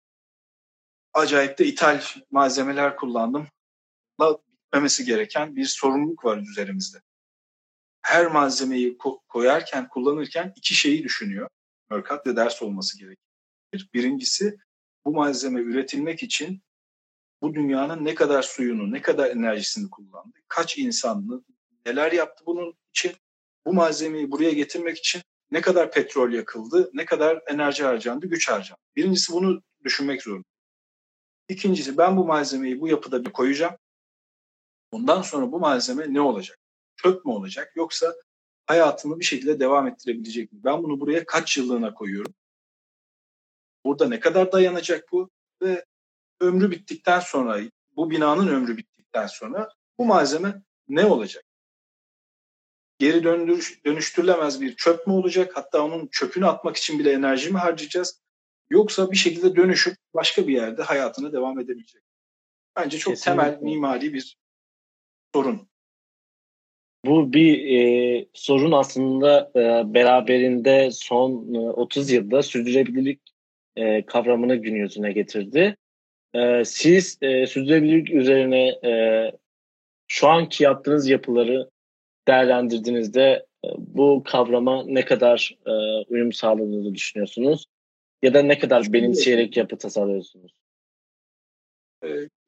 Acayip 1.13 1.57
de 1.57 1.65
ithal 1.65 2.01
malzemeler 2.31 2.95
kullandım. 2.95 3.47
Bitmemesi 4.73 5.05
gereken 5.05 5.55
bir 5.55 5.65
sorumluluk 5.65 6.25
var 6.25 6.37
üzerimizde. 6.37 6.97
Her 8.01 8.27
malzemeyi 8.27 8.97
ko- 8.97 9.19
koyarken, 9.27 9.87
kullanırken 9.87 10.53
iki 10.55 10.73
şeyi 10.73 11.03
düşünüyor. 11.03 11.49
Mörkat 11.89 12.27
ve 12.27 12.35
ders 12.35 12.61
olması 12.61 12.99
gerekir. 12.99 13.89
Birincisi 13.93 14.57
bu 15.05 15.11
malzeme 15.13 15.61
üretilmek 15.61 16.23
için 16.23 16.61
bu 17.41 17.55
dünyanın 17.55 18.05
ne 18.05 18.15
kadar 18.15 18.41
suyunu, 18.41 18.91
ne 18.91 19.01
kadar 19.01 19.29
enerjisini 19.29 19.89
kullandı, 19.89 20.37
kaç 20.47 20.77
insanlı, 20.77 21.43
neler 21.85 22.11
yaptı 22.11 22.43
bunun 22.45 22.77
için, 22.89 23.11
bu 23.65 23.73
malzemeyi 23.73 24.31
buraya 24.31 24.51
getirmek 24.51 24.97
için 24.97 25.21
ne 25.51 25.61
kadar 25.61 25.91
petrol 25.91 26.31
yakıldı, 26.31 26.89
ne 26.93 27.05
kadar 27.05 27.43
enerji 27.47 27.83
harcandı, 27.83 28.27
güç 28.27 28.49
harcandı. 28.49 28.81
Birincisi 28.95 29.33
bunu 29.33 29.61
düşünmek 29.83 30.23
zorunda. 30.23 30.47
İkincisi 31.49 31.97
ben 31.97 32.17
bu 32.17 32.25
malzemeyi 32.25 32.81
bu 32.81 32.87
yapıda 32.87 33.25
bir 33.25 33.31
koyacağım. 33.31 33.77
Bundan 34.93 35.21
sonra 35.21 35.51
bu 35.51 35.59
malzeme 35.59 36.13
ne 36.13 36.21
olacak? 36.21 36.59
Çöp 36.95 37.25
mü 37.25 37.31
olacak 37.31 37.71
yoksa 37.75 38.13
hayatımı 38.65 39.19
bir 39.19 39.25
şekilde 39.25 39.59
devam 39.59 39.87
ettirebilecek 39.87 40.51
mi? 40.51 40.59
Ben 40.63 40.83
bunu 40.83 40.99
buraya 40.99 41.25
kaç 41.25 41.57
yıllığına 41.57 41.93
koyuyorum? 41.93 42.33
Burada 43.85 44.07
ne 44.07 44.19
kadar 44.19 44.51
dayanacak 44.51 45.11
bu? 45.11 45.29
Ve 45.61 45.85
ömrü 46.39 46.71
bittikten 46.71 47.19
sonra, 47.19 47.59
bu 47.95 48.09
binanın 48.09 48.47
ömrü 48.47 48.77
bittikten 48.77 49.27
sonra 49.27 49.69
bu 49.97 50.05
malzeme 50.05 50.63
ne 50.87 51.05
olacak? 51.05 51.45
Geri 52.99 53.23
döndürüş, 53.23 53.85
dönüştürülemez 53.85 54.61
bir 54.61 54.75
çöp 54.75 55.07
mü 55.07 55.13
olacak? 55.13 55.51
Hatta 55.55 55.83
onun 55.83 56.07
çöpünü 56.07 56.45
atmak 56.45 56.77
için 56.77 56.99
bile 56.99 57.11
enerji 57.11 57.51
mi 57.51 57.57
harcayacağız? 57.57 58.21
Yoksa 58.69 59.11
bir 59.11 59.15
şekilde 59.15 59.55
dönüşüp 59.55 59.95
başka 60.13 60.47
bir 60.47 60.53
yerde 60.53 60.83
hayatına 60.83 61.33
devam 61.33 61.59
edebilecek. 61.59 62.01
Bence 62.75 62.97
çok 62.97 63.13
Kesinlikle. 63.13 63.43
temel 63.43 63.61
mimari 63.61 64.13
bir 64.13 64.37
sorun. 65.33 65.67
Bu 67.05 67.33
bir 67.33 67.77
e, 67.77 68.25
sorun 68.33 68.71
aslında 68.71 69.51
e, 69.55 69.93
beraberinde 69.93 70.89
son 70.91 71.53
e, 71.53 71.59
30 71.59 72.11
yılda 72.11 72.43
sürdürülebilirlik 72.43 73.21
e, 73.75 74.05
kavramını 74.05 74.55
gün 74.55 74.75
yüzüne 74.75 75.11
getirdi. 75.11 75.77
E, 76.33 76.65
siz 76.65 77.17
e, 77.21 77.47
sürdürülebilirlik 77.47 78.09
üzerine 78.09 78.67
e, 78.67 78.91
şu 80.07 80.27
anki 80.27 80.63
yaptığınız 80.63 81.07
yapıları 81.07 81.69
değerlendirdiğinizde 82.27 83.45
e, 83.65 83.67
bu 83.77 84.23
kavrama 84.25 84.83
ne 84.85 85.05
kadar 85.05 85.57
e, 85.65 85.71
uyum 86.09 86.33
sağladığını 86.33 86.95
düşünüyorsunuz? 86.95 87.65
Ya 88.21 88.33
da 88.33 88.41
ne 88.41 88.59
kadar 88.59 88.93
benimseyerek 88.93 89.57
yapı 89.57 89.77
tasarlıyorsunuz? 89.77 90.53
E, 92.03 92.07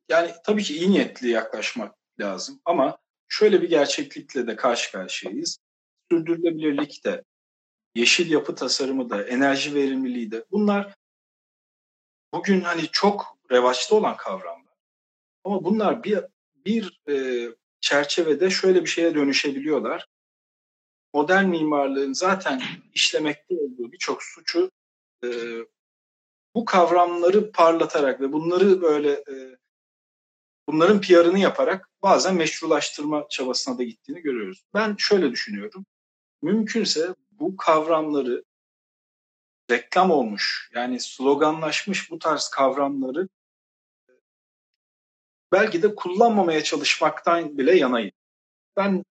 yani 0.09 0.31
tabii 0.45 0.63
ki 0.63 0.77
iyi 0.77 0.91
niyetli 0.91 1.29
yaklaşmak 1.29 1.95
lazım 2.19 2.61
ama 2.65 2.97
şöyle 3.27 3.61
bir 3.61 3.69
gerçeklikle 3.69 4.47
de 4.47 4.55
karşı 4.55 4.91
karşıyayız. 4.91 5.59
Sürdürülebilirlik 6.11 7.05
de, 7.05 7.23
yeşil 7.95 8.31
yapı 8.31 8.55
tasarımı 8.55 9.09
da, 9.09 9.23
enerji 9.23 9.75
verimliliği 9.75 10.31
de 10.31 10.45
bunlar 10.51 10.95
bugün 12.33 12.61
hani 12.61 12.81
çok 12.91 13.37
revaçta 13.51 13.95
olan 13.95 14.17
kavramlar. 14.17 14.73
Ama 15.43 15.63
bunlar 15.63 16.03
bir 16.03 16.19
bir 16.65 17.01
e, 17.09 17.15
çerçevede 17.81 18.49
şöyle 18.49 18.81
bir 18.81 18.89
şeye 18.89 19.15
dönüşebiliyorlar. 19.15 20.07
Modern 21.13 21.45
mimarlığın 21.45 22.13
zaten 22.13 22.61
işlemekte 22.93 23.55
olduğu 23.55 23.91
birçok 23.91 24.23
suçu 24.23 24.71
e, 25.23 25.29
bu 26.55 26.65
kavramları 26.65 27.51
parlatarak 27.51 28.21
ve 28.21 28.31
bunları 28.31 28.81
böyle 28.81 29.11
e, 29.11 29.57
bunların 30.67 31.01
PR'ını 31.01 31.39
yaparak 31.39 31.89
bazen 32.01 32.35
meşrulaştırma 32.35 33.27
çabasına 33.29 33.77
da 33.77 33.83
gittiğini 33.83 34.21
görüyoruz. 34.21 34.63
Ben 34.73 34.95
şöyle 34.97 35.31
düşünüyorum. 35.31 35.85
Mümkünse 36.41 37.15
bu 37.31 37.57
kavramları 37.57 38.43
reklam 39.71 40.11
olmuş 40.11 40.71
yani 40.73 40.99
sloganlaşmış 40.99 42.11
bu 42.11 42.19
tarz 42.19 42.49
kavramları 42.49 43.27
belki 45.55 45.83
de 45.83 45.95
kullanmamaya 45.95 46.63
çalışmaktan 46.63 47.57
bile 47.57 47.77
yanayım. 47.77 48.11
Ben 48.77 49.03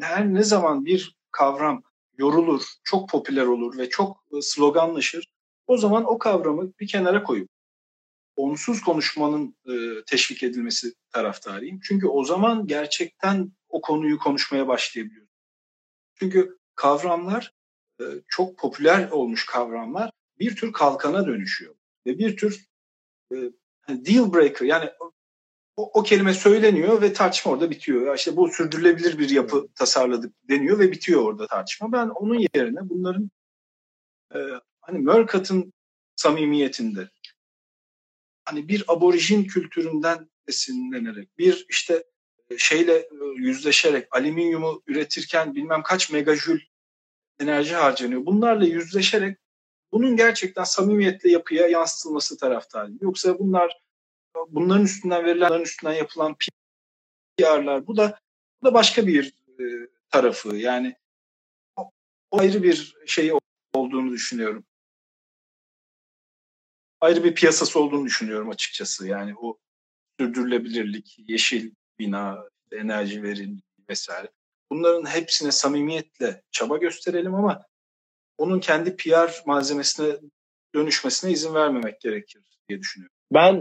her 0.00 0.34
ne 0.34 0.42
zaman 0.42 0.84
bir 0.84 1.16
kavram 1.30 1.82
yorulur, 2.18 2.62
çok 2.84 3.08
popüler 3.08 3.46
olur 3.46 3.78
ve 3.78 3.88
çok 3.88 4.24
e, 4.32 4.42
sloganlaşır, 4.42 5.28
o 5.66 5.76
zaman 5.76 6.04
o 6.04 6.18
kavramı 6.18 6.72
bir 6.80 6.88
kenara 6.88 7.22
koyup 7.22 7.48
onsuz 8.36 8.82
konuşmanın 8.82 9.56
e, 9.66 10.04
teşvik 10.06 10.42
edilmesi 10.42 10.94
taraftarıyım. 11.10 11.80
Çünkü 11.82 12.06
o 12.06 12.24
zaman 12.24 12.66
gerçekten 12.66 13.52
o 13.68 13.80
konuyu 13.80 14.18
konuşmaya 14.18 14.68
başlayabiliyoruz. 14.68 15.30
Çünkü 16.14 16.58
kavramlar 16.74 17.54
e, 18.00 18.04
çok 18.28 18.58
popüler 18.58 19.10
olmuş 19.10 19.46
kavramlar 19.46 20.10
bir 20.38 20.56
tür 20.56 20.72
kalkana 20.72 21.26
dönüşüyor 21.26 21.74
ve 22.06 22.18
bir 22.18 22.36
tür 22.36 22.66
e, 23.32 23.36
deal 23.88 24.32
breaker 24.32 24.66
yani 24.66 24.90
o, 25.76 26.00
o 26.00 26.02
kelime 26.02 26.34
söyleniyor 26.34 27.02
ve 27.02 27.12
tartışma 27.12 27.52
orada 27.52 27.70
bitiyor. 27.70 28.06
Ya 28.06 28.14
işte 28.14 28.36
bu 28.36 28.48
sürdürülebilir 28.48 29.18
bir 29.18 29.30
yapı 29.30 29.68
tasarladık 29.74 30.34
deniyor 30.48 30.78
ve 30.78 30.92
bitiyor 30.92 31.22
orada 31.22 31.46
tartışma. 31.46 31.92
Ben 31.92 32.08
onun 32.08 32.46
yerine 32.54 32.80
bunların 32.82 33.30
e, 34.34 34.38
hani 34.80 34.98
Mörkat'ın 34.98 35.72
samimiyetinde 36.16 37.08
hani 38.44 38.68
bir 38.68 38.84
aborijin 38.88 39.44
kültüründen 39.44 40.30
esinlenerek 40.48 41.38
bir 41.38 41.66
işte 41.68 42.04
şeyle 42.58 42.96
e, 42.96 43.08
yüzleşerek 43.36 44.08
alüminyumu 44.10 44.82
üretirken 44.86 45.54
bilmem 45.54 45.82
kaç 45.82 46.10
megajül 46.10 46.60
enerji 47.40 47.74
harcanıyor. 47.74 48.26
Bunlarla 48.26 48.64
yüzleşerek 48.64 49.38
bunun 49.92 50.16
gerçekten 50.16 50.64
samimiyetle 50.64 51.30
yapıya 51.30 51.66
yansıtılması 51.66 52.36
taraftarıyım. 52.36 52.98
Yoksa 53.02 53.38
bunlar 53.38 53.81
bunların 54.48 54.84
üstünden 54.84 55.24
verilenlerin 55.24 55.62
üstünden 55.62 55.92
yapılan 55.92 56.36
PR'lar 57.36 57.86
bu 57.86 57.96
da 57.96 58.18
bu 58.62 58.66
da 58.66 58.74
başka 58.74 59.06
bir 59.06 59.34
e, 59.60 59.64
tarafı. 60.10 60.56
Yani 60.56 60.96
o, 61.76 61.90
ayrı 62.30 62.62
bir 62.62 62.96
şey 63.06 63.32
olduğunu 63.74 64.12
düşünüyorum. 64.12 64.64
Ayrı 67.00 67.24
bir 67.24 67.34
piyasası 67.34 67.80
olduğunu 67.80 68.04
düşünüyorum 68.04 68.50
açıkçası. 68.50 69.08
Yani 69.08 69.34
o 69.40 69.58
sürdürülebilirlik, 70.20 71.16
yeşil 71.18 71.74
bina, 71.98 72.48
enerji 72.72 73.22
verimliliği 73.22 73.62
vesaire. 73.88 74.30
Bunların 74.70 75.06
hepsine 75.10 75.52
samimiyetle 75.52 76.42
çaba 76.50 76.76
gösterelim 76.76 77.34
ama 77.34 77.66
onun 78.38 78.60
kendi 78.60 78.96
PR 78.96 79.46
malzemesine 79.46 80.16
dönüşmesine 80.74 81.32
izin 81.32 81.54
vermemek 81.54 82.00
gerekir 82.00 82.42
diye 82.68 82.78
düşünüyorum. 82.78 83.11
Ben 83.34 83.54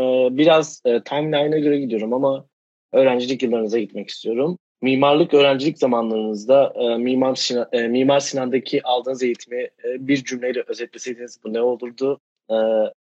e, 0.00 0.04
biraz 0.36 0.82
e, 0.84 1.02
timeline'a 1.02 1.58
göre 1.58 1.80
gidiyorum 1.80 2.12
ama 2.12 2.46
öğrencilik 2.92 3.42
yıllarınıza 3.42 3.78
gitmek 3.78 4.08
istiyorum. 4.08 4.58
Mimarlık 4.82 5.34
öğrencilik 5.34 5.78
zamanlarınızda 5.78 6.72
e, 6.76 6.96
Mimar, 6.96 7.34
Sinan, 7.34 7.68
e, 7.72 7.88
Mimar 7.88 8.20
Sinan'daki 8.20 8.82
aldığınız 8.82 9.22
eğitimi 9.22 9.62
e, 9.62 10.06
bir 10.06 10.24
cümleyle 10.24 10.64
özetleseydiniz 10.66 11.38
bu 11.44 11.52
ne 11.52 11.60
olurdu? 11.60 12.20
E, 12.50 12.56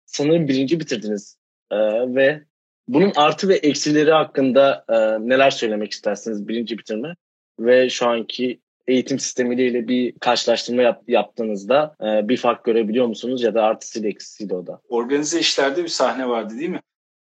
sanırım 0.05 0.47
birinci 0.47 0.79
bitirdiniz 0.79 1.37
e, 1.71 1.77
ve 2.15 2.41
bunun 2.87 3.11
artı 3.15 3.49
ve 3.49 3.55
eksileri 3.55 4.11
hakkında 4.11 4.85
e, 4.89 4.95
neler 5.29 5.51
söylemek 5.51 5.91
istersiniz 5.91 6.47
birinci 6.47 6.77
bitirme 6.77 7.15
ve 7.59 7.89
şu 7.89 8.07
anki 8.07 8.59
eğitim 8.87 9.19
sistemiyle 9.19 9.87
bir 9.87 10.19
karşılaştırma 10.19 10.81
yap, 10.81 11.03
yaptığınızda 11.07 11.95
e, 12.01 12.29
bir 12.29 12.37
fark 12.37 12.65
görebiliyor 12.65 13.07
musunuz 13.07 13.43
ya 13.43 13.53
da 13.53 13.63
artısıyla 13.63 14.09
eksisiyle 14.09 14.55
o 14.55 14.67
da? 14.67 14.81
Organize 14.89 15.39
işlerde 15.39 15.83
bir 15.83 15.89
sahne 15.89 16.27
vardı 16.27 16.53
değil 16.59 16.69
mi? 16.69 16.81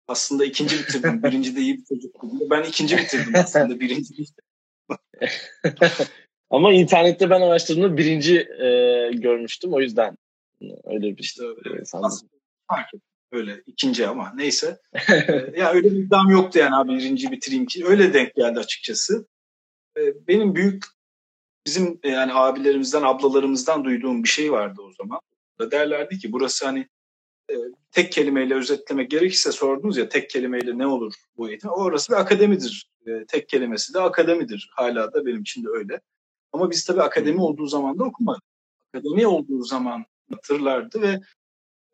Aslında 0.08 0.44
ikinci 0.44 0.78
bitirdim. 0.78 1.22
birinci 1.24 1.56
de 1.56 1.60
iyi 1.60 1.78
bitirdim. 1.78 2.10
Ben 2.50 2.62
ikinci 2.62 2.98
bitirdim 2.98 3.32
aslında. 3.36 3.80
Birinci 3.80 4.14
Ama 6.50 6.72
internette 6.72 7.30
ben 7.30 7.40
araştırdığımda 7.40 7.96
birinci 7.96 8.36
e, 8.38 9.10
görmüştüm. 9.12 9.72
O 9.72 9.80
yüzden 9.80 10.16
öyle 10.84 11.16
bir 11.16 11.22
işte 11.22 11.42
öyle. 11.64 11.84
Sandım. 11.84 12.10
Fark 12.68 12.94
ettim. 12.94 13.00
Öyle 13.32 13.62
ikinci 13.66 14.06
ama 14.06 14.32
neyse. 14.36 14.78
ee, 15.10 15.52
ya 15.56 15.72
öyle 15.72 15.90
bir 15.90 15.96
iddiam 15.96 16.30
yoktu 16.30 16.58
yani 16.58 16.76
abi 16.76 16.92
birinci 16.92 17.32
bitireyim 17.32 17.66
ki. 17.66 17.86
Öyle 17.86 18.14
denk 18.14 18.34
geldi 18.34 18.58
açıkçası. 18.58 19.26
Ee, 19.98 20.26
benim 20.28 20.54
büyük 20.54 20.84
bizim 21.68 22.00
e, 22.02 22.08
yani 22.08 22.34
abilerimizden, 22.34 23.02
ablalarımızdan 23.02 23.84
duyduğum 23.84 24.22
bir 24.22 24.28
şey 24.28 24.52
vardı 24.52 24.82
o 24.82 24.92
zaman. 24.92 25.20
Derlerdi 25.70 26.18
ki 26.18 26.32
burası 26.32 26.66
hani 26.66 26.88
e, 27.50 27.54
tek 27.92 28.12
kelimeyle 28.12 28.54
özetlemek 28.54 29.10
gerekirse 29.10 29.52
sordunuz 29.52 29.96
ya 29.96 30.08
tek 30.08 30.30
kelimeyle 30.30 30.78
ne 30.78 30.86
olur 30.86 31.14
bu 31.36 31.48
eğitim? 31.48 31.70
Orası 31.70 32.12
bir 32.12 32.16
akademidir. 32.16 32.90
E, 33.06 33.24
tek 33.28 33.48
kelimesi 33.48 33.94
de 33.94 34.00
akademidir. 34.00 34.70
Hala 34.76 35.12
da 35.12 35.26
benim 35.26 35.40
için 35.40 35.64
de 35.64 35.68
öyle. 35.68 36.00
Ama 36.52 36.70
biz 36.70 36.84
tabii 36.84 37.02
akademi 37.02 37.40
olduğu 37.40 37.66
zaman 37.66 37.98
da 37.98 38.04
okumadık. 38.04 38.42
Akademi 38.94 39.26
olduğu 39.26 39.62
zaman 39.62 40.04
hatırlardı 40.30 41.02
ve 41.02 41.20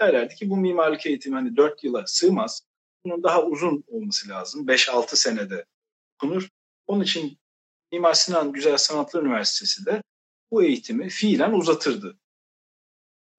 derlerdi 0.00 0.34
ki 0.34 0.50
bu 0.50 0.56
mimarlık 0.56 1.06
eğitimi 1.06 1.34
hani 1.34 1.56
4 1.56 1.84
yıla 1.84 2.06
sığmaz. 2.06 2.62
Bunun 3.04 3.22
daha 3.22 3.42
uzun 3.42 3.84
olması 3.87 4.28
lazım. 4.28 4.66
5-6 4.66 5.16
senede 5.16 5.64
okunur. 6.14 6.48
Onun 6.87 7.02
için 7.02 7.38
Mimar 7.94 8.14
Sinan 8.14 8.52
Güzel 8.52 8.76
Sanatlar 8.76 9.22
Üniversitesi 9.22 9.87
de 9.87 10.02
bu 10.50 10.62
eğitimi 10.62 11.09
fiilen 11.09 11.52
uzatırdı. 11.52 12.18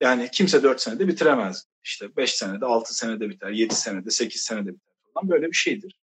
Yani 0.02 0.32
kimse 0.32 0.64
4 0.64 0.82
senede 0.82 1.08
bitiremez. 1.08 1.68
İşte 1.84 2.16
5 2.16 2.34
senede, 2.34 2.66
6 2.66 2.96
senede 2.98 3.30
biter, 3.30 3.50
7 3.50 3.76
senede, 3.76 4.10
8 4.10 4.42
senede 4.42 4.74
biter 4.74 4.94
falan 5.14 5.30
böyle 5.30 5.48
bir 5.48 5.56
şeydir. 5.56 6.00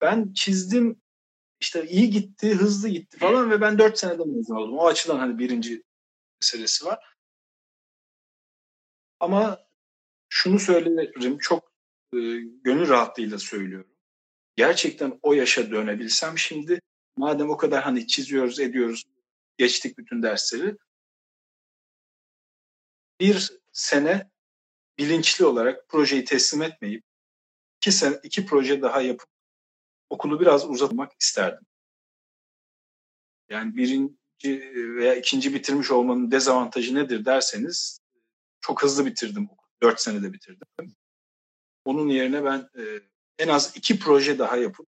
Ben 0.00 0.32
çizdim 0.32 1.02
işte 1.60 1.86
iyi 1.86 2.10
gitti, 2.10 2.54
hızlı 2.54 2.88
gitti 2.88 3.18
falan 3.18 3.50
ve 3.50 3.60
ben 3.60 3.78
4 3.78 3.98
senede 3.98 4.22
mezun 4.24 4.56
oldum. 4.56 4.78
O 4.78 4.86
açıdan 4.86 5.18
hani 5.18 5.38
birinci 5.38 5.82
meselesi 6.42 6.84
var. 6.84 7.16
Ama 9.20 9.66
şunu 10.28 10.58
söylerim 10.58 11.38
çok 11.38 11.72
e, 12.12 12.18
gönül 12.64 12.88
rahatlığıyla 12.88 13.38
söylüyorum. 13.38 13.90
Gerçekten 14.56 15.18
o 15.22 15.32
yaşa 15.32 15.70
dönebilsem 15.70 16.38
şimdi 16.38 16.80
madem 17.16 17.50
o 17.50 17.56
kadar 17.56 17.82
hani 17.82 18.06
çiziyoruz 18.06 18.60
ediyoruz 18.60 19.04
geçtik 19.58 19.98
bütün 19.98 20.22
dersleri 20.22 20.76
bir 23.20 23.52
sene 23.72 24.30
bilinçli 24.98 25.44
olarak 25.44 25.88
projeyi 25.88 26.24
teslim 26.24 26.62
etmeyip 26.62 27.04
iki, 27.76 27.92
sene, 27.92 28.20
iki 28.22 28.46
proje 28.46 28.82
daha 28.82 29.00
yapıp 29.00 29.28
okulu 30.10 30.40
biraz 30.40 30.70
uzatmak 30.70 31.12
isterdim. 31.20 31.66
Yani 33.48 33.76
birinci 33.76 34.72
veya 34.96 35.14
ikinci 35.14 35.54
bitirmiş 35.54 35.90
olmanın 35.90 36.30
dezavantajı 36.30 36.94
nedir 36.94 37.24
derseniz 37.24 38.00
çok 38.60 38.82
hızlı 38.82 39.06
bitirdim. 39.06 39.48
Dört 39.82 40.00
senede 40.00 40.32
bitirdim. 40.32 40.66
Onun 41.84 42.08
yerine 42.08 42.44
ben 42.44 42.70
e, 42.78 43.00
en 43.38 43.48
az 43.48 43.76
iki 43.76 43.98
proje 43.98 44.38
daha 44.38 44.56
yapıp 44.56 44.86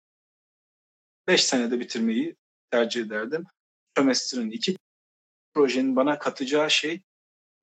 beş 1.27 1.43
senede 1.43 1.79
bitirmeyi 1.79 2.35
tercih 2.71 3.01
ederdim. 3.01 3.45
Sömestrin 3.97 4.51
iki 4.51 4.77
projenin 5.53 5.95
bana 5.95 6.19
katacağı 6.19 6.71
şey 6.71 7.01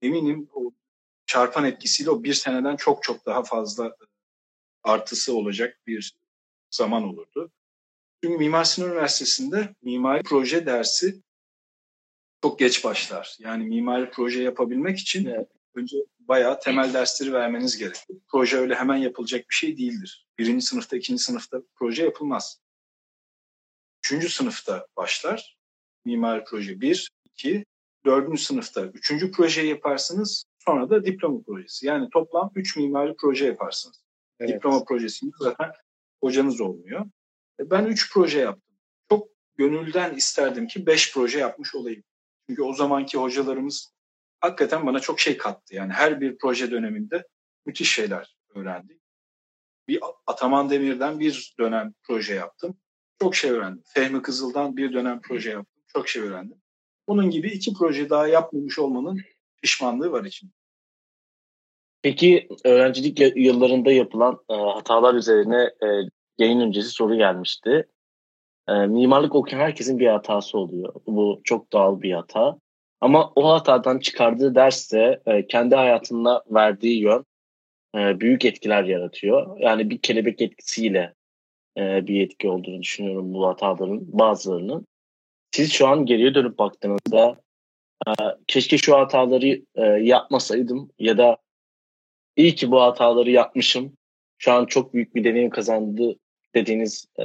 eminim 0.03 0.49
o 0.53 0.73
çarpan 1.27 1.65
etkisiyle 1.65 2.11
o 2.11 2.23
bir 2.23 2.35
seneden 2.35 2.77
çok 2.77 3.03
çok 3.03 3.27
daha 3.27 3.43
fazla 3.43 3.97
artısı 4.83 5.37
olacak 5.37 5.81
bir 5.87 6.17
zaman 6.71 7.03
olurdu. 7.03 7.53
Çünkü 8.25 8.39
Mimar 8.39 8.65
Sinan 8.65 8.91
Üniversitesi'nde 8.91 9.75
mimari 9.83 10.23
proje 10.23 10.67
dersi 10.67 11.23
çok 12.43 12.59
geç 12.59 12.85
başlar. 12.85 13.37
Yani 13.39 13.65
mimari 13.65 14.11
proje 14.11 14.43
yapabilmek 14.43 14.99
için 14.99 15.27
evet. 15.27 15.49
önce 15.75 15.97
bayağı 16.19 16.61
temel 16.61 16.95
dersleri 16.95 17.33
vermeniz 17.33 17.79
gerekir. 17.79 18.05
Proje 18.29 18.57
öyle 18.57 18.75
hemen 18.75 18.97
yapılacak 18.97 19.41
bir 19.51 19.55
şey 19.55 19.79
değildir. 19.79 20.27
Birinci 20.39 20.67
sınıfta, 20.67 20.97
ikinci 20.97 21.23
sınıfta 21.23 21.63
proje 21.75 22.05
yapılmaz. 22.05 22.64
Üçüncü 24.05 24.29
sınıfta 24.29 24.87
başlar. 24.97 25.57
Mimari 26.05 26.45
proje 26.45 26.81
bir, 26.81 27.11
iki, 27.25 27.65
dördüncü 28.07 28.43
sınıfta 28.43 28.87
üçüncü 28.87 29.33
projeyi 29.33 29.69
yaparsınız. 29.69 30.45
Sonra 30.59 30.91
da 30.91 31.05
diploma 31.05 31.43
projesi. 31.43 31.87
Yani 31.87 32.09
toplam 32.11 32.51
üç 32.55 32.77
mimari 32.77 33.15
proje 33.19 33.47
yaparsınız. 33.47 34.05
Evet. 34.41 34.55
Diploma 34.55 34.85
projesinde 34.85 35.37
zaten 35.41 35.73
hocanız 36.21 36.61
olmuyor. 36.61 37.07
E, 37.61 37.71
ben 37.71 37.85
üç 37.85 38.13
proje 38.13 38.39
yaptım. 38.39 38.77
Çok 39.09 39.29
gönülden 39.57 40.15
isterdim 40.15 40.67
ki 40.67 40.87
beş 40.87 41.15
proje 41.15 41.39
yapmış 41.39 41.75
olayım. 41.75 42.03
Çünkü 42.49 42.63
o 42.63 42.73
zamanki 42.73 43.19
hocalarımız 43.19 43.95
hakikaten 44.41 44.87
bana 44.87 45.01
çok 45.01 45.21
şey 45.21 45.37
kattı. 45.37 45.75
Yani 45.75 45.93
her 45.93 46.21
bir 46.21 46.39
proje 46.39 46.71
döneminde 46.71 47.27
müthiş 47.67 47.95
şeyler 47.95 48.37
öğrendik. 48.55 49.01
Bir 49.89 50.01
Ataman 50.27 50.71
Demir'den 50.71 51.21
bir 51.21 51.55
dönem 51.59 51.95
proje 52.03 52.35
yaptım. 52.35 52.79
Çok 53.23 53.35
şey 53.35 53.51
öğrendim. 53.51 53.83
Fehmi 53.87 54.23
Kızıl'dan 54.23 54.77
bir 54.77 54.93
dönem 54.93 55.21
proje 55.21 55.51
yaptım. 55.51 55.83
Çok 55.87 56.09
şey 56.09 56.23
öğrendim. 56.23 56.57
Bunun 57.09 57.31
gibi 57.31 57.49
iki 57.49 57.73
proje 57.75 58.11
daha 58.11 58.29
yapmamış 58.29 58.79
olmanın 58.79 59.21
pişmanlığı 59.63 60.13
var 60.13 60.25
için. 60.25 60.51
Peki 62.03 62.49
öğrencilik 62.65 63.37
yıllarında 63.37 63.93
yapılan 63.93 64.41
e, 64.51 64.55
hatalar 64.55 65.15
üzerine 65.15 65.63
e, 65.63 65.87
yayın 66.39 66.61
öncesi 66.61 66.89
soru 66.89 67.17
gelmişti. 67.17 67.87
E, 68.69 68.73
mimarlık 68.73 69.35
okuyan 69.35 69.61
herkesin 69.61 69.99
bir 69.99 70.07
hatası 70.07 70.59
oluyor. 70.59 70.95
Bu 71.07 71.41
çok 71.45 71.73
doğal 71.73 72.03
bir 72.03 72.13
hata. 72.13 72.59
Ama 73.01 73.33
o 73.37 73.49
hatadan 73.49 73.99
çıkardığı 73.99 74.55
ders 74.55 74.93
de 74.93 75.23
e, 75.27 75.47
kendi 75.47 75.75
hayatında 75.75 76.45
verdiği 76.51 77.03
yön 77.03 77.25
e, 77.97 78.21
büyük 78.21 78.45
etkiler 78.45 78.85
yaratıyor. 78.85 79.61
Yani 79.61 79.91
bir 79.91 79.99
kelebek 79.99 80.43
etkisiyle 80.43 81.15
e, 81.79 82.07
bir 82.07 82.21
etki 82.21 82.49
olduğunu 82.49 82.83
düşünüyorum 82.83 83.35
bu 83.35 83.47
hataların 83.47 84.19
bazılarının. 84.19 84.87
Siz 85.51 85.73
şu 85.73 85.89
an 85.89 86.07
geriye 86.07 86.35
dönüp 86.35 86.59
baktığınızda 86.59 87.41
e, 88.07 88.11
keşke 88.47 88.79
şu 88.79 88.97
hataları 88.97 89.63
e, 89.75 89.83
yapmasaydım 89.83 90.91
ya 90.99 91.19
da 91.19 91.37
iyi 92.37 92.55
ki 92.55 92.71
bu 92.71 92.83
hataları 92.83 93.31
yapmışım 93.31 93.97
şu 94.39 94.53
an 94.53 94.67
çok 94.67 94.95
büyük 94.95 95.15
bir 95.15 95.25
deneyim 95.25 95.51
kazandı 95.51 96.19
dediğiniz 96.55 97.07
e, 97.19 97.25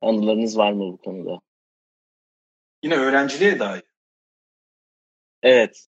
anılarınız 0.00 0.58
var 0.58 0.72
mı 0.72 0.92
bu 0.92 0.96
konuda? 0.96 1.40
Yine 2.82 2.94
öğrenciliğe 2.94 3.58
dair. 3.58 3.82
Evet. 5.42 5.86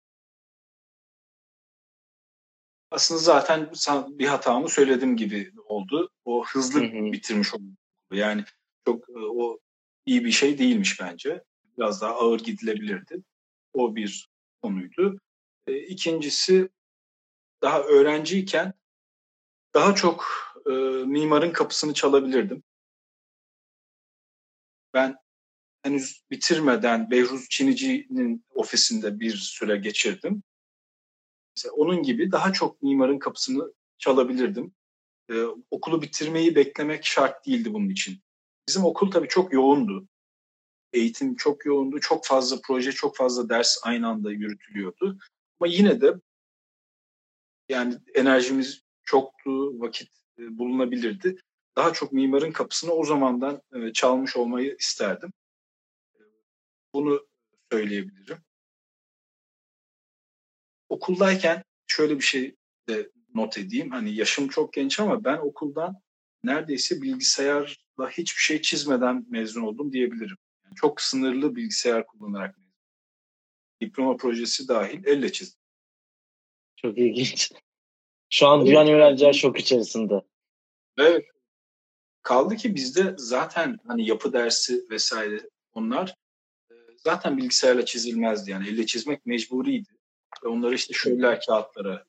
Aslında 2.93 3.21
zaten 3.21 3.71
bir 4.19 4.27
hatamı 4.27 4.69
söylediğim 4.69 5.17
gibi 5.17 5.53
oldu. 5.65 6.11
O 6.25 6.47
hızlı 6.47 6.81
hı 6.81 6.85
hı. 6.85 7.13
bitirmiş 7.13 7.55
oldu. 7.55 7.65
Yani 8.13 8.45
çok 8.85 9.09
e, 9.09 9.19
o 9.19 9.59
iyi 10.07 10.25
bir 10.25 10.31
şey 10.31 10.59
değilmiş 10.59 11.01
bence. 11.01 11.45
Biraz 11.79 12.01
daha 12.01 12.15
ağır 12.15 12.41
gidilebilirdi. 12.41 13.23
O 13.73 13.97
bir 13.97 14.29
konuydu. 14.63 15.21
E, 15.67 15.79
ikincisi 15.79 16.69
daha 17.63 17.83
öğrenciyken 17.83 18.75
daha 19.75 19.95
çok 19.95 20.27
e, 20.67 20.71
mimarın 21.05 21.53
kapısını 21.53 21.95
çalabilirdim. 21.95 22.63
Ben 24.95 25.17
henüz 25.83 26.23
bitirmeden 26.31 27.11
Behruz 27.11 27.49
Çinici'nin 27.49 28.45
ofisinde 28.55 29.21
bir 29.21 29.37
süre 29.37 29.77
geçirdim. 29.77 30.43
Mesela 31.57 31.75
onun 31.75 32.03
gibi 32.03 32.33
daha 32.33 32.53
çok 32.53 32.83
mimarın 32.83 33.19
kapısını 33.19 33.73
çalabilirdim. 33.99 34.75
Ee, 35.31 35.45
okulu 35.71 36.03
bitirmeyi 36.03 36.57
beklemek 36.57 37.05
şart 37.05 37.47
değildi 37.47 37.75
bunun 37.75 37.89
için. 37.89 38.19
Bizim 38.69 38.85
okul 38.85 39.11
tabii 39.11 39.29
çok 39.29 39.53
yoğundu. 39.53 40.09
Eğitim 40.93 41.37
çok 41.37 41.67
yoğundu. 41.67 42.01
Çok 42.01 42.27
fazla 42.27 42.57
proje, 42.65 42.93
çok 42.93 43.17
fazla 43.17 43.49
ders 43.49 43.79
aynı 43.83 44.09
anda 44.09 44.33
yürütülüyordu. 44.33 45.19
Ama 45.61 45.69
yine 45.69 46.01
de 46.01 46.15
yani 47.69 47.99
enerjimiz 48.15 48.83
çoktu, 49.05 49.81
vakit 49.81 50.09
e, 50.39 50.59
bulunabilirdi. 50.59 51.37
Daha 51.77 51.93
çok 51.93 52.13
mimarın 52.13 52.53
kapısını 52.53 52.93
o 52.93 53.05
zamandan 53.05 53.63
e, 53.75 53.93
çalmış 53.93 54.37
olmayı 54.37 54.77
isterdim. 54.79 55.33
Bunu 56.95 57.27
söyleyebilirim. 57.73 58.39
Okuldayken 60.93 61.65
şöyle 61.87 62.17
bir 62.17 62.25
şey 62.25 62.57
de 62.89 63.11
not 63.35 63.59
edeyim. 63.59 63.91
Hani 63.91 64.15
yaşım 64.15 64.49
çok 64.49 64.73
genç 64.73 65.01
ama 65.01 65.25
ben 65.25 65.37
okuldan 65.37 65.95
neredeyse 66.45 67.03
bilgisayarla 67.03 68.11
hiçbir 68.11 68.41
şey 68.41 68.63
çizmeden 68.63 69.27
mezun 69.29 69.63
oldum 69.63 69.93
diyebilirim. 69.93 70.37
Yani 70.65 70.75
çok 70.75 71.01
sınırlı 71.01 71.57
bilgisayar 71.57 72.07
kullanarak 72.07 72.59
mezun. 72.59 72.73
Diploma 73.81 74.17
projesi 74.17 74.69
dahil 74.69 75.05
elle 75.05 75.33
çizdim. 75.33 75.61
Çok 76.77 76.99
ilginç. 76.99 77.53
Şu 78.31 78.47
an 78.47 78.67
dünyanın 78.67 78.91
öğrenciler 78.91 79.33
şok 79.33 79.61
içerisinde. 79.61 80.15
Evet. 80.99 81.25
Kaldı 82.23 82.57
ki 82.57 82.75
bizde 82.75 83.15
zaten 83.19 83.79
hani 83.87 84.07
yapı 84.07 84.33
dersi 84.33 84.85
vesaire 84.91 85.41
onlar 85.73 86.15
e, 86.71 86.75
zaten 86.97 87.37
bilgisayarla 87.37 87.85
çizilmezdi. 87.85 88.51
Yani 88.51 88.69
elle 88.69 88.87
çizmek 88.87 89.27
mecburiydi. 89.27 90.02
Ve 90.45 90.49
onları 90.49 90.75
işte 90.75 90.95
şöyle 90.95 91.39
kağıtlara, 91.39 92.05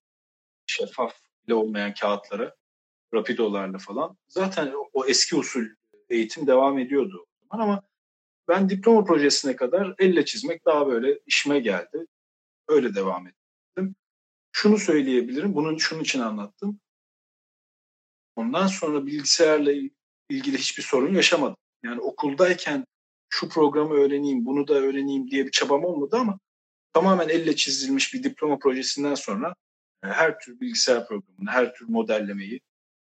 şeffaf 0.65 1.15
bile 1.47 1.53
olmayan 1.53 1.93
kağıtlara, 1.93 2.55
rapidolarla 3.13 3.77
falan. 3.77 4.17
Zaten 4.27 4.73
o 4.93 5.05
eski 5.05 5.35
usul 5.35 5.65
eğitim 6.09 6.47
devam 6.47 6.79
ediyordu. 6.79 7.25
Ama 7.49 7.83
ben 8.47 8.69
diploma 8.69 9.03
projesine 9.03 9.55
kadar 9.55 9.95
elle 9.99 10.25
çizmek 10.25 10.65
daha 10.65 10.87
böyle 10.87 11.19
işime 11.25 11.59
geldi. 11.59 12.05
Öyle 12.67 12.95
devam 12.95 13.27
ettim. 13.27 13.95
Şunu 14.51 14.77
söyleyebilirim, 14.77 15.55
bunun 15.55 15.77
şunun 15.77 16.01
için 16.01 16.19
anlattım. 16.19 16.79
Ondan 18.35 18.67
sonra 18.67 19.05
bilgisayarla 19.05 19.73
ilgili 20.29 20.57
hiçbir 20.57 20.83
sorun 20.83 21.15
yaşamadım. 21.15 21.57
Yani 21.83 22.01
okuldayken 22.01 22.85
şu 23.29 23.49
programı 23.49 23.93
öğreneyim, 23.93 24.45
bunu 24.45 24.67
da 24.67 24.73
öğreneyim 24.73 25.27
diye 25.31 25.45
bir 25.45 25.51
çabam 25.51 25.85
olmadı 25.85 26.17
ama 26.19 26.39
tamamen 26.93 27.29
elle 27.29 27.55
çizilmiş 27.55 28.13
bir 28.13 28.23
diploma 28.23 28.59
projesinden 28.59 29.15
sonra 29.15 29.55
e, 30.03 30.07
her 30.07 30.39
tür 30.39 30.59
bilgisayar 30.59 31.07
programını, 31.07 31.49
her 31.49 31.73
tür 31.73 31.89
modellemeyi 31.89 32.61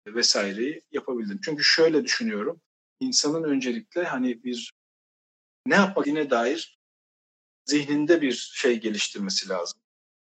vesaireyi 0.07 0.83
yapabildim. 0.93 1.41
Çünkü 1.45 1.65
şöyle 1.65 2.05
düşünüyorum. 2.05 2.61
insanın 3.01 3.45
öncelikle 3.45 4.05
hani 4.05 4.45
bir 4.45 4.73
ne 5.67 5.75
yapmak 5.75 6.07
yine 6.07 6.31
dair 6.31 6.79
zihninde 7.65 8.23
bir 8.23 8.33
şey 8.33 8.81
geliştirmesi 8.81 9.49
lazım. 9.49 9.81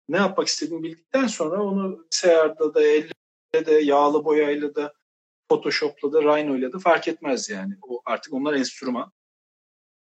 Ne 0.10 0.18
yapmak 0.18 0.48
istediğini 0.48 0.84
bildikten 0.84 1.28
sonra 1.28 1.64
onu 1.64 2.00
bilgisayarda 2.00 2.74
da 2.74 2.82
elle 2.82 3.66
de 3.66 3.72
yağlı 3.72 4.26
boyayla 4.26 4.76
da 4.76 4.94
Photoshop'la 5.50 6.14
da 6.14 6.22
Rhino'yla 6.22 6.74
da 6.74 6.80
fark 6.80 7.08
etmez 7.08 7.50
yani. 7.50 7.78
O 7.82 8.02
artık 8.06 8.34
onlar 8.34 8.54
enstrüman. 8.54 9.12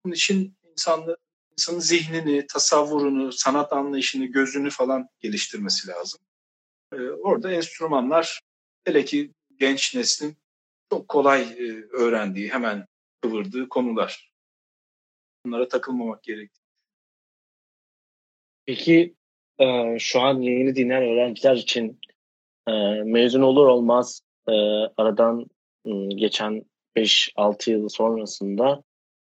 Bunun 0.06 0.14
için 0.14 0.58
insanlı, 0.72 1.18
insanın 1.60 1.80
zihnini, 1.80 2.48
tasavvurunu, 2.48 3.32
sanat 3.32 3.74
anlayışını, 3.74 4.26
gözünü 4.26 4.70
falan 4.70 5.10
geliştirmesi 5.20 5.88
lazım. 5.88 6.20
Ee, 6.94 6.96
orada 7.02 7.52
enstrümanlar 7.52 8.42
hele 8.86 9.06
ki 9.06 9.34
genç 9.56 9.96
neslin 9.96 10.38
çok 10.92 11.08
kolay 11.08 11.42
e, 11.42 11.86
öğrendiği, 11.92 12.50
hemen 12.50 12.86
kıvırdığı 13.22 13.70
konular. 13.70 14.32
Bunlara 15.46 15.68
takılmamak 15.68 16.24
gerekiyor. 16.24 16.66
Peki 18.66 19.16
e, 19.60 20.00
şu 20.00 20.22
an 20.22 20.42
yayını 20.42 20.76
dinleyen 20.76 21.04
öğrenciler 21.04 21.56
için 21.56 22.00
e, 22.68 22.72
mezun 23.04 23.42
olur 23.42 23.66
olmaz 23.68 24.22
e, 24.48 24.52
aradan 24.98 25.46
e, 25.86 25.92
geçen 26.08 26.66
5-6 26.96 27.72
yıl 27.72 27.90
sonrasında 27.90 28.84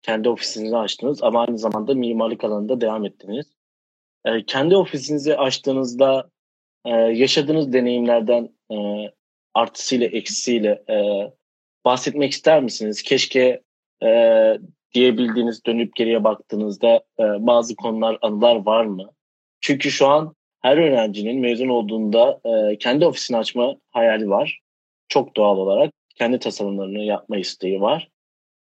kendi 0.08 0.30
ofisinizi 0.30 0.78
açtınız 0.78 1.24
ama 1.24 1.42
aynı 1.42 1.58
zamanda 1.58 1.94
mimarlık 1.94 2.44
alanında 2.44 2.82
devam 2.82 3.06
ettiniz. 3.06 3.46
E, 4.26 4.46
kendi 4.46 4.76
ofisinizi 4.76 5.38
açtığınızda 5.38 6.30
e, 6.86 6.90
yaşadığınız 6.92 7.74
deneyimlerden 7.74 8.50
e, 8.72 8.78
artısıyla 9.54 10.08
eksisiyle 10.08 10.84
e, 10.90 10.98
bahsetmek 11.86 12.32
ister 12.32 12.64
misiniz? 12.64 13.04
Keşke 13.04 13.62
e, 14.04 14.10
diyebildiğiniz 14.94 15.66
dönüp 15.66 15.96
geriye 15.96 16.24
baktığınızda 16.24 16.96
e, 17.20 17.24
bazı 17.24 17.76
konular, 17.76 18.18
anılar 18.22 18.56
var 18.56 18.86
mı? 18.86 19.10
Çünkü 19.62 19.92
şu 19.92 20.08
an 20.08 20.36
her 20.62 20.78
öğrencinin 20.78 21.40
mezun 21.40 21.70
olduğunda 21.70 22.42
e, 22.46 22.78
kendi 22.78 23.06
ofisini 23.06 23.38
açma 23.38 23.76
hayali 23.92 24.30
var 24.30 24.60
çok 25.08 25.38
doğal 25.38 25.58
olarak 25.58 25.94
kendi 26.16 26.40
tasarımlarını 26.40 27.00
yapma 27.00 27.38
isteği 27.38 27.82
var. 27.82 28.10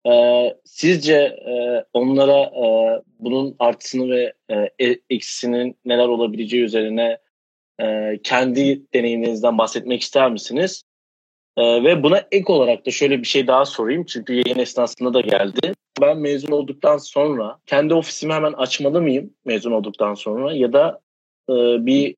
Ee, 0.06 0.56
sizce 0.64 1.14
e, 1.14 1.84
onlara 1.92 2.42
e, 2.42 3.02
bunun 3.18 3.56
artısını 3.58 4.10
ve 4.10 4.32
e, 4.48 4.86
e, 4.86 5.00
eksisinin 5.10 5.76
neler 5.84 6.08
olabileceği 6.08 6.62
üzerine 6.62 7.18
e, 7.80 8.18
kendi 8.22 8.92
deneyimlerinizden 8.94 9.58
bahsetmek 9.58 10.02
ister 10.02 10.30
misiniz? 10.30 10.82
E, 11.56 11.84
ve 11.84 12.02
buna 12.02 12.22
ek 12.32 12.52
olarak 12.52 12.86
da 12.86 12.90
şöyle 12.90 13.18
bir 13.18 13.26
şey 13.26 13.46
daha 13.46 13.64
sorayım 13.64 14.04
çünkü 14.04 14.32
yayın 14.32 14.58
esnasında 14.58 15.14
da 15.14 15.20
geldi. 15.20 15.74
Ben 16.00 16.18
mezun 16.18 16.52
olduktan 16.52 16.98
sonra 16.98 17.58
kendi 17.66 17.94
ofisimi 17.94 18.32
hemen 18.32 18.52
açmalı 18.52 19.02
mıyım 19.02 19.34
mezun 19.44 19.72
olduktan 19.72 20.14
sonra 20.14 20.52
ya 20.52 20.72
da 20.72 21.00
e, 21.50 21.52
bir 21.86 22.16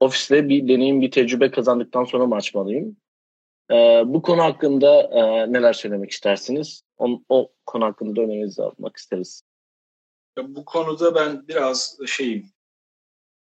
ofiste 0.00 0.48
bir 0.48 0.68
deneyim, 0.68 1.00
bir 1.00 1.10
tecrübe 1.10 1.50
kazandıktan 1.50 2.04
sonra 2.04 2.26
mı 2.26 2.34
açmalıyım? 2.34 2.96
E, 3.70 3.74
bu 4.06 4.22
konu 4.22 4.42
hakkında 4.42 5.02
e, 5.02 5.52
neler 5.52 5.72
söylemek 5.72 6.10
istersiniz? 6.10 6.82
O, 6.98 7.22
o 7.28 7.52
konu 7.66 7.84
hakkında 7.84 8.20
önerinizi 8.20 8.62
almak 8.62 8.96
isteriz. 8.96 9.42
Bu 10.42 10.64
konuda 10.64 11.14
ben 11.14 11.48
biraz 11.48 11.98
şeyim, 12.06 12.52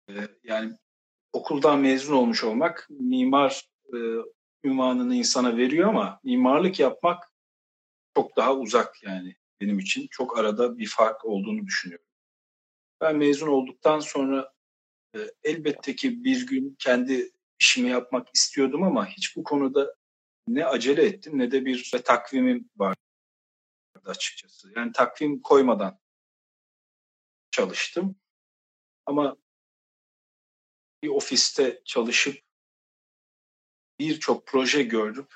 e, 0.10 0.14
yani 0.44 0.72
okuldan 1.34 1.80
mezun 1.80 2.16
olmuş 2.16 2.44
olmak 2.44 2.88
mimar 2.90 3.70
e, 3.94 3.98
ünvanını 4.64 5.16
insana 5.16 5.58
veriyor 5.58 5.90
ama 5.90 6.20
mimarlık 6.24 6.80
yapmak 6.80 7.32
çok 8.16 8.38
daha 8.38 8.56
uzak 8.56 9.04
yani 9.04 9.36
benim 9.62 9.80
için. 9.80 10.08
Çok 10.12 10.40
arada 10.40 10.78
bir 10.78 10.88
fark 10.88 11.26
olduğunu 11.26 11.66
düşünüyorum. 11.66 12.06
Ben 13.02 13.18
mezun 13.18 13.48
olduktan 13.48 14.00
sonra 14.00 14.54
e, 15.16 15.20
elbette 15.44 15.96
ki 15.96 16.24
bir 16.24 16.48
gün 16.48 16.76
kendi 16.80 17.32
işimi 17.60 17.90
yapmak 17.90 18.28
istiyordum 18.34 18.84
ama 18.84 19.08
hiç 19.08 19.36
bu 19.36 19.44
konuda 19.44 19.96
ne 20.48 20.66
acele 20.66 21.06
ettim 21.06 21.38
ne 21.38 21.52
de 21.52 21.66
bir 21.66 21.92
takvimim 22.06 22.70
vardı 22.78 23.00
açıkçası. 24.06 24.74
Yani 24.76 24.92
takvim 24.92 25.42
koymadan 25.42 26.00
çalıştım. 27.52 28.16
Ama 29.06 29.38
bir 31.04 31.10
ofiste 31.10 31.82
çalışıp 31.86 32.36
birçok 34.00 34.48
proje 34.48 34.84
gördüm. 34.84 35.28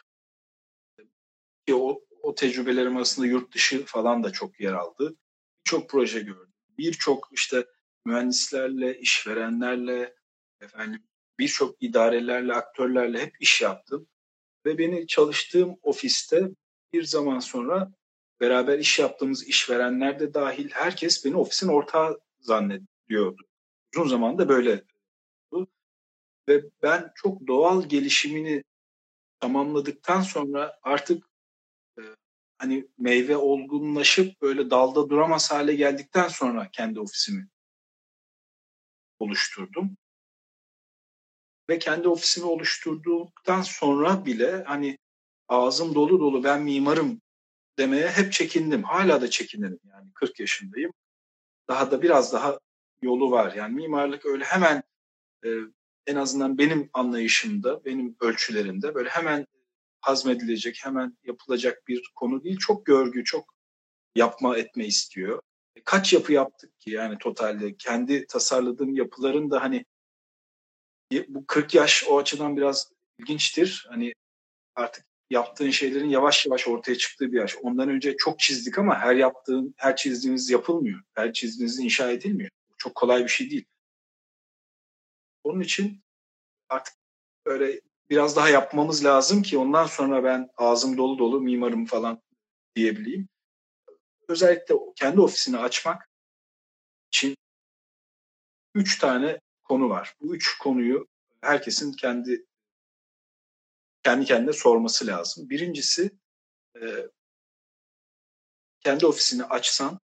Ki 1.65 1.75
o, 1.75 2.05
o 2.21 2.35
tecrübelerim 2.35 2.97
arasında 2.97 3.25
yurt 3.25 3.53
dışı 3.53 3.85
falan 3.85 4.23
da 4.23 4.31
çok 4.31 4.59
yer 4.59 4.73
aldı. 4.73 5.17
Birçok 5.65 5.89
proje 5.89 6.19
gördüm. 6.19 6.53
Birçok 6.77 7.29
işte 7.31 7.65
mühendislerle, 8.05 8.99
işverenlerle, 8.99 10.15
efendim 10.61 11.07
birçok 11.39 11.83
idarelerle, 11.83 12.53
aktörlerle 12.53 13.21
hep 13.21 13.41
iş 13.41 13.61
yaptım 13.61 14.07
ve 14.67 14.77
beni 14.77 15.07
çalıştığım 15.07 15.77
ofiste 15.83 16.49
bir 16.93 17.03
zaman 17.03 17.39
sonra 17.39 17.91
beraber 18.39 18.79
iş 18.79 18.99
yaptığımız 18.99 19.47
işverenler 19.47 20.19
de 20.19 20.33
dahil 20.33 20.69
herkes 20.71 21.25
beni 21.25 21.37
ofisin 21.37 21.67
ortağı 21.67 22.19
zannediyordu. 22.39 23.41
Uzun 23.95 24.07
zamanda 24.07 24.49
böyle 24.49 24.83
oldu. 25.51 25.67
Ve 26.49 26.63
ben 26.83 27.11
çok 27.15 27.47
doğal 27.47 27.89
gelişimini 27.89 28.63
tamamladıktan 29.39 30.21
sonra 30.21 30.79
artık 30.83 31.29
e, 31.99 32.01
hani 32.57 32.87
meyve 32.97 33.37
olgunlaşıp 33.37 34.41
böyle 34.41 34.69
dalda 34.69 35.09
duramaz 35.09 35.51
hale 35.51 35.75
geldikten 35.75 36.27
sonra 36.27 36.69
kendi 36.71 36.99
ofisimi 36.99 37.47
oluşturdum. 39.19 39.97
Ve 41.69 41.79
kendi 41.79 42.07
ofisimi 42.07 42.45
oluşturduktan 42.45 43.61
sonra 43.61 44.25
bile 44.25 44.63
hani 44.67 44.97
ağzım 45.47 45.95
dolu 45.95 46.19
dolu 46.19 46.43
ben 46.43 46.61
mimarım 46.61 47.21
demeye 47.77 48.09
hep 48.09 48.33
çekindim. 48.33 48.83
Hala 48.83 49.21
da 49.21 49.29
çekinirim 49.29 49.79
yani 49.89 50.11
40 50.13 50.39
yaşındayım. 50.39 50.93
Daha 51.67 51.91
da 51.91 52.01
biraz 52.01 52.33
daha 52.33 52.59
yolu 53.01 53.31
var. 53.31 53.53
Yani 53.53 53.75
mimarlık 53.75 54.25
öyle 54.25 54.43
hemen 54.43 54.83
e, 55.45 55.49
en 56.07 56.15
azından 56.15 56.57
benim 56.57 56.89
anlayışımda, 56.93 57.85
benim 57.85 58.15
ölçülerimde 58.21 58.95
böyle 58.95 59.09
hemen 59.09 59.47
hazmedilecek, 60.01 60.79
hemen 60.83 61.17
yapılacak 61.23 61.87
bir 61.87 62.11
konu 62.15 62.43
değil. 62.43 62.57
Çok 62.57 62.85
görgü, 62.85 63.23
çok 63.23 63.53
yapma 64.15 64.57
etme 64.57 64.85
istiyor. 64.85 65.41
E, 65.75 65.81
kaç 65.83 66.13
yapı 66.13 66.33
yaptık 66.33 66.79
ki 66.79 66.91
yani 66.91 67.17
totalde? 67.17 67.77
Kendi 67.77 68.27
tasarladığım 68.27 68.95
yapıların 68.95 69.51
da 69.51 69.61
hani 69.61 69.85
bu 71.27 71.45
40 71.47 71.73
yaş 71.75 72.03
o 72.07 72.17
açıdan 72.17 72.57
biraz 72.57 72.91
ilginçtir. 73.19 73.85
Hani 73.89 74.13
artık 74.75 75.05
yaptığın 75.29 75.69
şeylerin 75.69 76.09
yavaş 76.09 76.45
yavaş 76.45 76.67
ortaya 76.67 76.97
çıktığı 76.97 77.31
bir 77.31 77.37
yaş. 77.37 77.55
Ondan 77.61 77.89
önce 77.89 78.17
çok 78.17 78.39
çizdik 78.39 78.79
ama 78.79 78.99
her 78.99 79.15
yaptığın, 79.15 79.73
her 79.77 79.95
çizdiğiniz 79.95 80.49
yapılmıyor. 80.49 81.01
Her 81.13 81.33
çizdiğiniz 81.33 81.79
inşa 81.79 82.11
edilmiyor. 82.11 82.49
Çok 82.77 82.95
kolay 82.95 83.23
bir 83.23 83.29
şey 83.29 83.51
değil. 83.51 83.65
Onun 85.43 85.59
için 85.59 86.03
artık 86.69 86.95
böyle 87.45 87.81
biraz 88.09 88.35
daha 88.35 88.49
yapmamız 88.49 89.05
lazım 89.05 89.41
ki 89.41 89.57
ondan 89.57 89.85
sonra 89.85 90.23
ben 90.23 90.49
ağzım 90.57 90.97
dolu 90.97 91.19
dolu 91.19 91.41
mimarım 91.41 91.85
falan 91.85 92.21
diyebileyim. 92.75 93.27
Özellikle 94.27 94.75
kendi 94.95 95.21
ofisini 95.21 95.57
açmak 95.57 96.09
için 97.11 97.37
üç 98.75 98.99
tane 98.99 99.39
konu 99.67 99.89
var. 99.89 100.15
Bu 100.21 100.35
üç 100.35 100.57
konuyu 100.57 101.07
herkesin 101.41 101.93
kendi 101.93 102.45
kendi 104.03 104.25
kendine 104.25 104.53
sorması 104.53 105.07
lazım. 105.07 105.49
Birincisi 105.49 106.11
e, 106.81 106.81
kendi 108.79 109.05
ofisini 109.05 109.43
açsan 109.43 109.99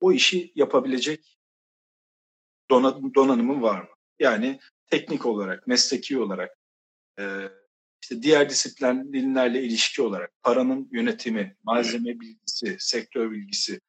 o 0.00 0.12
işi 0.12 0.52
yapabilecek 0.54 1.38
donanımın 3.14 3.62
var 3.62 3.80
mı? 3.80 3.88
Yani 4.18 4.60
teknik 4.86 5.26
olarak, 5.26 5.66
mesleki 5.66 6.18
olarak, 6.18 6.58
e, 7.18 7.48
işte 8.02 8.22
diğer 8.22 8.50
disiplinlerle 8.50 9.62
ilişki 9.62 10.02
olarak, 10.02 10.32
paranın 10.42 10.88
yönetimi, 10.92 11.56
malzeme 11.62 12.20
bilgisi, 12.20 12.76
sektör 12.78 13.30
bilgisi 13.30 13.80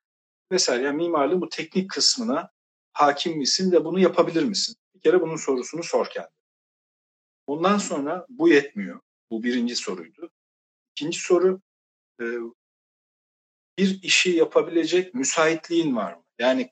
vesaire. 0.51 0.83
Yani 0.83 0.97
mimarlığın 0.97 1.41
bu 1.41 1.49
teknik 1.49 1.89
kısmına 1.89 2.51
hakim 2.93 3.38
misin 3.38 3.71
ve 3.71 3.86
bunu 3.86 3.99
yapabilir 3.99 4.43
misin? 4.43 4.75
Bir 4.95 4.99
kere 4.99 5.21
bunun 5.21 5.36
sorusunu 5.36 5.84
sor 5.84 6.06
kendine. 6.06 6.34
Ondan 7.47 7.77
sonra 7.77 8.25
bu 8.29 8.49
yetmiyor. 8.49 8.99
Bu 9.32 9.43
birinci 9.43 9.75
soruydu. 9.75 10.29
İkinci 10.91 11.19
soru 11.19 11.62
e, 12.21 12.25
bir 13.77 14.03
işi 14.03 14.29
yapabilecek 14.29 15.13
müsaitliğin 15.13 15.95
var 15.95 16.13
mı? 16.13 16.23
Yani 16.39 16.71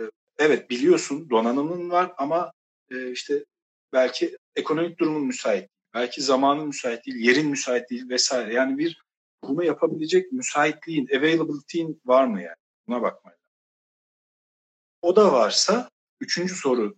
e, 0.00 0.04
evet 0.38 0.70
biliyorsun 0.70 1.30
donanımın 1.30 1.90
var 1.90 2.12
ama 2.18 2.52
e, 2.90 3.10
işte 3.12 3.44
belki 3.92 4.38
ekonomik 4.56 4.98
durumun 4.98 5.22
müsait 5.22 5.70
belki 5.94 6.22
zamanın 6.22 6.66
müsait 6.66 7.06
değil, 7.06 7.16
yerin 7.16 7.46
müsait 7.46 7.90
değil 7.90 8.08
vesaire. 8.08 8.54
Yani 8.54 8.78
bir 8.78 9.02
bunu 9.42 9.64
yapabilecek 9.64 10.32
müsaitliğin, 10.32 11.08
availability'in 11.18 12.00
var 12.04 12.24
mı 12.24 12.42
yani? 12.42 12.56
Buna 12.88 13.02
bakmayın. 13.02 13.37
O 15.02 15.16
da 15.16 15.32
varsa 15.32 15.90
üçüncü 16.20 16.54
soru 16.54 16.96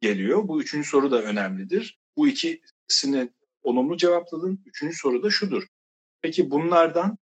geliyor. 0.00 0.48
Bu 0.48 0.62
üçüncü 0.62 0.88
soru 0.88 1.10
da 1.10 1.22
önemlidir. 1.22 1.98
Bu 2.16 2.28
ikisini 2.28 3.32
olumlu 3.62 3.96
cevapladın. 3.96 4.62
Üçüncü 4.66 4.96
soru 4.96 5.22
da 5.22 5.30
şudur. 5.30 5.66
Peki 6.22 6.50
bunlardan 6.50 7.18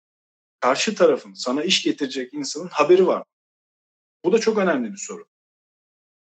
karşı 0.60 0.96
tarafın 0.96 1.34
sana 1.34 1.64
iş 1.64 1.84
getirecek 1.84 2.34
insanın 2.34 2.68
haberi 2.68 3.08
var 3.08 3.18
mı? 3.18 3.26
Bu 4.26 4.32
da 4.32 4.40
çok 4.40 4.58
önemli 4.58 4.92
bir 4.92 4.98
soru. 4.98 5.26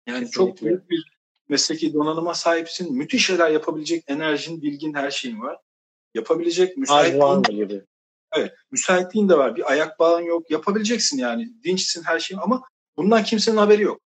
Yani 0.07 0.25
Kesinlikle. 0.25 0.55
çok 0.55 0.61
büyük 0.61 0.89
bir 0.89 1.17
mesleki 1.49 1.93
donanıma 1.93 2.33
sahipsin. 2.33 2.93
Müthiş 2.93 3.25
şeyler 3.25 3.49
yapabilecek 3.49 4.03
enerjin, 4.07 4.61
bilgin, 4.61 4.93
her 4.93 5.11
şeyin 5.11 5.41
var. 5.41 5.57
Yapabilecek 6.13 6.77
müsaitliğin. 6.77 7.41
gibi. 7.41 7.85
Evet, 8.35 8.53
müsaitliğin 8.71 9.29
de 9.29 9.37
var. 9.37 9.55
Bir 9.55 9.71
ayak 9.71 9.99
bağın 9.99 10.21
yok. 10.21 10.51
Yapabileceksin 10.51 11.17
yani. 11.17 11.63
Dinçsin 11.63 12.03
her 12.03 12.19
şeyin 12.19 12.41
ama 12.41 12.63
bundan 12.97 13.23
kimsenin 13.23 13.57
haberi 13.57 13.81
yok. 13.81 14.01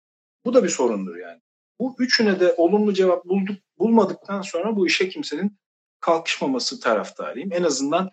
Bu 0.45 0.55
da 0.55 0.65
bir 0.65 0.69
sorundur 0.69 1.17
yani. 1.17 1.41
Bu 1.81 1.97
üçüne 1.99 2.41
de 2.41 2.55
olumlu 2.57 2.95
cevap 2.95 3.25
bulduk, 3.25 3.57
bulmadıktan 3.79 4.43
sonra 4.43 4.77
bu 4.77 4.87
işe 4.87 5.09
kimsenin 5.09 5.59
kalkışmaması 6.01 6.81
taraftarıyım. 6.81 7.53
En 7.53 7.63
azından 7.63 8.11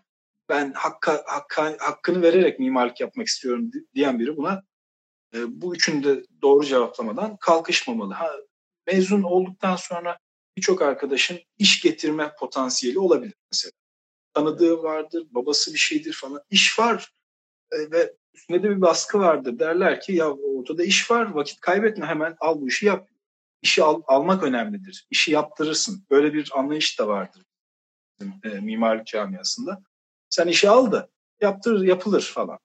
ben 0.50 0.74
hakka, 0.74 1.24
hakka, 1.28 1.76
hakkını 1.80 2.22
vererek 2.22 2.60
mimarlık 2.60 3.00
yapmak 3.00 3.28
istiyorum 3.28 3.72
diyen 3.96 4.20
biri 4.20 4.38
buna 4.38 4.64
e, 5.34 5.62
bu 5.62 5.76
üçünü 5.76 6.04
de 6.04 6.24
doğru 6.42 6.66
cevaplamadan 6.66 7.38
kalkışmamalı. 7.38 8.14
Ha, 8.14 8.32
mezun 8.88 9.24
olduktan 9.24 9.76
sonra 9.76 10.20
birçok 10.58 10.82
arkadaşın 10.82 11.40
iş 11.58 11.82
getirme 11.82 12.32
potansiyeli 12.40 13.00
olabilir 13.00 13.34
mesela. 13.52 13.72
Tanıdığı 14.34 14.84
vardır, 14.84 15.28
babası 15.32 15.74
bir 15.74 15.80
şeydir 15.80 16.14
falan. 16.14 16.42
İş 16.50 16.80
var 16.80 17.14
e, 17.72 17.92
ve 17.92 18.16
üstünde 18.34 18.64
de 18.64 18.70
bir 18.70 18.82
baskı 18.82 19.20
vardır. 19.20 19.60
Derler 19.60 20.02
ki 20.02 20.14
ya 20.14 20.32
ortada 20.32 20.84
iş 20.84 21.12
var, 21.12 21.32
vakit 21.32 21.60
kaybetme 21.60 22.06
hemen 22.06 22.36
al 22.40 22.62
bu 22.62 22.68
işi 22.68 22.86
yap. 22.86 23.08
İşi 23.62 23.84
al, 23.84 24.02
almak 24.08 24.44
önemlidir. 24.44 25.08
İşi 25.10 25.32
yaptırırsın. 25.32 26.06
Böyle 26.10 26.34
bir 26.34 26.52
anlayış 26.56 27.00
da 27.00 27.08
vardır 27.08 27.44
e, 28.44 28.50
mimarlık 28.50 29.08
camiasında. 29.08 29.84
Sen 30.30 30.48
işi 30.48 30.70
al 30.70 30.92
da 30.92 31.10
yaptır, 31.42 31.84
yapılır 31.84 32.32
falan. 32.34 32.60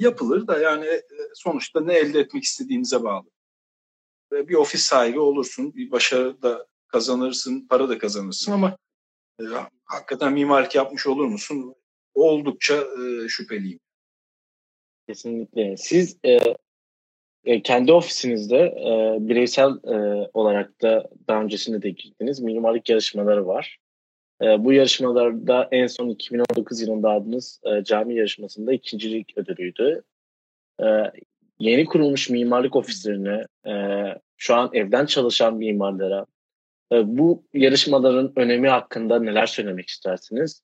Yapılır 0.00 0.46
da 0.46 0.58
yani 0.58 0.86
e, 0.86 1.02
sonuçta 1.34 1.80
ne 1.80 1.94
elde 1.94 2.20
etmek 2.20 2.44
istediğinize 2.44 3.04
bağlı 3.04 3.26
bir 4.32 4.54
ofis 4.54 4.82
sahibi 4.82 5.20
olursun, 5.20 5.74
bir 5.74 5.90
başarı 5.90 6.42
da 6.42 6.66
kazanırsın, 6.88 7.66
para 7.68 7.88
da 7.88 7.98
kazanırsın 7.98 8.52
ama 8.52 8.76
e, 9.40 9.44
hakikaten 9.84 10.32
mimarlık 10.32 10.74
yapmış 10.74 11.06
olur 11.06 11.26
musun? 11.26 11.74
Oldukça 12.14 12.74
e, 12.74 13.28
şüpheliyim. 13.28 13.80
Kesinlikle. 15.08 15.76
Siz 15.76 16.18
e, 16.24 16.38
e, 17.44 17.62
kendi 17.62 17.92
ofisinizde 17.92 18.58
e, 18.58 19.16
bireysel 19.20 19.70
e, 19.70 20.28
olarak 20.34 20.82
da 20.82 21.08
daha 21.28 21.42
öncesinde 21.42 21.82
de 21.82 21.90
girdiniz. 21.90 22.40
Mimarlık 22.40 22.88
yarışmaları 22.88 23.46
var. 23.46 23.78
E, 24.42 24.64
bu 24.64 24.72
yarışmalarda 24.72 25.68
en 25.72 25.86
son 25.86 26.08
2019 26.08 26.80
yılında 26.80 27.10
aldığınız 27.10 27.60
e, 27.64 27.84
cami 27.84 28.14
yarışmasında 28.14 28.72
ikincilik 28.72 29.38
ödülüydü. 29.38 30.02
E, 30.80 30.86
yeni 31.58 31.84
kurulmuş 31.84 32.30
mimarlık 32.30 32.76
ofislerine, 32.76 33.46
e, 33.66 33.72
şu 34.36 34.54
an 34.54 34.70
evden 34.72 35.06
çalışan 35.06 35.56
mimarlara 35.56 36.26
e, 36.92 37.18
bu 37.18 37.44
yarışmaların 37.54 38.32
önemi 38.36 38.68
hakkında 38.68 39.20
neler 39.20 39.46
söylemek 39.46 39.88
istersiniz? 39.88 40.62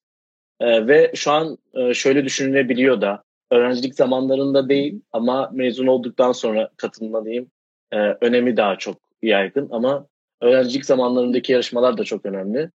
E, 0.60 0.86
ve 0.86 1.12
şu 1.14 1.30
an 1.30 1.58
e, 1.74 1.94
şöyle 1.94 2.24
düşünülebiliyor 2.24 3.00
da 3.00 3.22
öğrencilik 3.52 3.94
zamanlarında 3.94 4.68
değil 4.68 5.00
ama 5.12 5.50
mezun 5.52 5.86
olduktan 5.86 6.32
sonra 6.32 6.70
katılmalıyım. 6.76 7.50
E, 7.92 7.96
önemi 7.96 8.56
daha 8.56 8.78
çok 8.78 8.96
yaygın 9.22 9.68
ama 9.70 10.06
öğrencilik 10.40 10.84
zamanlarındaki 10.84 11.52
yarışmalar 11.52 11.98
da 11.98 12.04
çok 12.04 12.26
önemli. 12.26 12.70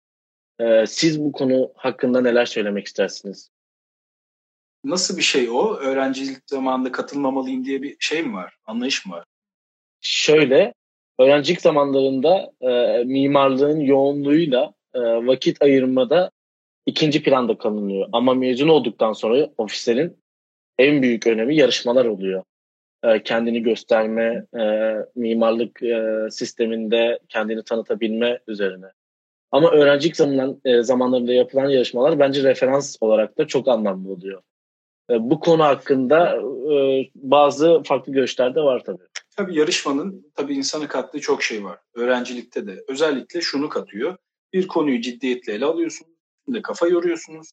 E, 0.59 0.85
siz 0.87 1.23
bu 1.23 1.31
konu 1.31 1.71
hakkında 1.75 2.21
neler 2.21 2.45
söylemek 2.45 2.87
istersiniz? 2.87 3.49
Nasıl 4.83 5.17
bir 5.17 5.21
şey 5.21 5.49
o? 5.49 5.75
Öğrencilik 5.75 6.37
zamanında 6.45 6.91
katılmamalıyım 6.91 7.65
diye 7.65 7.81
bir 7.81 7.95
şey 7.99 8.23
mi 8.23 8.33
var? 8.33 8.57
Anlayış 8.65 9.05
mı 9.05 9.13
var? 9.13 9.23
Şöyle, 10.01 10.73
öğrencilik 11.19 11.61
zamanlarında 11.61 12.51
e, 12.61 13.03
mimarlığın 13.03 13.79
yoğunluğuyla 13.79 14.73
e, 14.93 14.99
vakit 14.99 15.61
ayırmada 15.61 16.31
ikinci 16.85 17.23
planda 17.23 17.57
kalınıyor. 17.57 18.09
Ama 18.11 18.33
mezun 18.33 18.67
olduktan 18.67 19.13
sonra 19.13 19.49
ofislerin 19.57 20.17
en 20.77 21.01
büyük 21.01 21.27
önemi 21.27 21.55
yarışmalar 21.55 22.05
oluyor. 22.05 22.43
E, 23.03 23.23
kendini 23.23 23.63
gösterme, 23.63 24.45
e, 24.59 24.93
mimarlık 25.15 25.83
e, 25.83 26.27
sisteminde 26.31 27.19
kendini 27.29 27.63
tanıtabilme 27.63 28.39
üzerine. 28.47 28.85
Ama 29.51 29.71
öğrencilik 29.71 30.15
zamanlar, 30.15 30.55
e, 30.65 30.83
zamanlarında 30.83 31.33
yapılan 31.33 31.69
yarışmalar 31.69 32.19
bence 32.19 32.43
referans 32.43 32.97
olarak 33.01 33.37
da 33.37 33.47
çok 33.47 33.67
anlamlı 33.67 34.11
oluyor. 34.11 34.41
E, 35.09 35.29
bu 35.29 35.39
konu 35.39 35.63
hakkında 35.63 36.41
e, 36.73 37.05
bazı 37.15 37.83
farklı 37.83 38.11
görüşler 38.11 38.55
de 38.55 38.61
var 38.61 38.83
tabii. 38.85 39.03
Tabii 39.37 39.57
yarışmanın 39.59 40.31
tabii 40.35 40.53
insana 40.53 40.87
kattığı 40.87 41.19
çok 41.19 41.43
şey 41.43 41.63
var. 41.63 41.79
Öğrencilikte 41.95 42.67
de 42.67 42.83
özellikle 42.87 43.41
şunu 43.41 43.69
katıyor. 43.69 44.17
Bir 44.53 44.67
konuyu 44.67 45.01
ciddiyetle 45.01 45.53
ele 45.53 45.65
alıyorsunuz, 45.65 46.11
kafa 46.63 46.87
yoruyorsunuz 46.87 47.51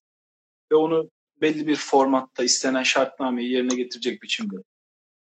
ve 0.73 0.77
onu 0.77 1.11
belli 1.41 1.67
bir 1.67 1.77
formatta 1.77 2.45
istenen 2.45 2.83
şartnameyi 2.83 3.53
yerine 3.53 3.75
getirecek 3.77 4.23
biçimde 4.23 4.57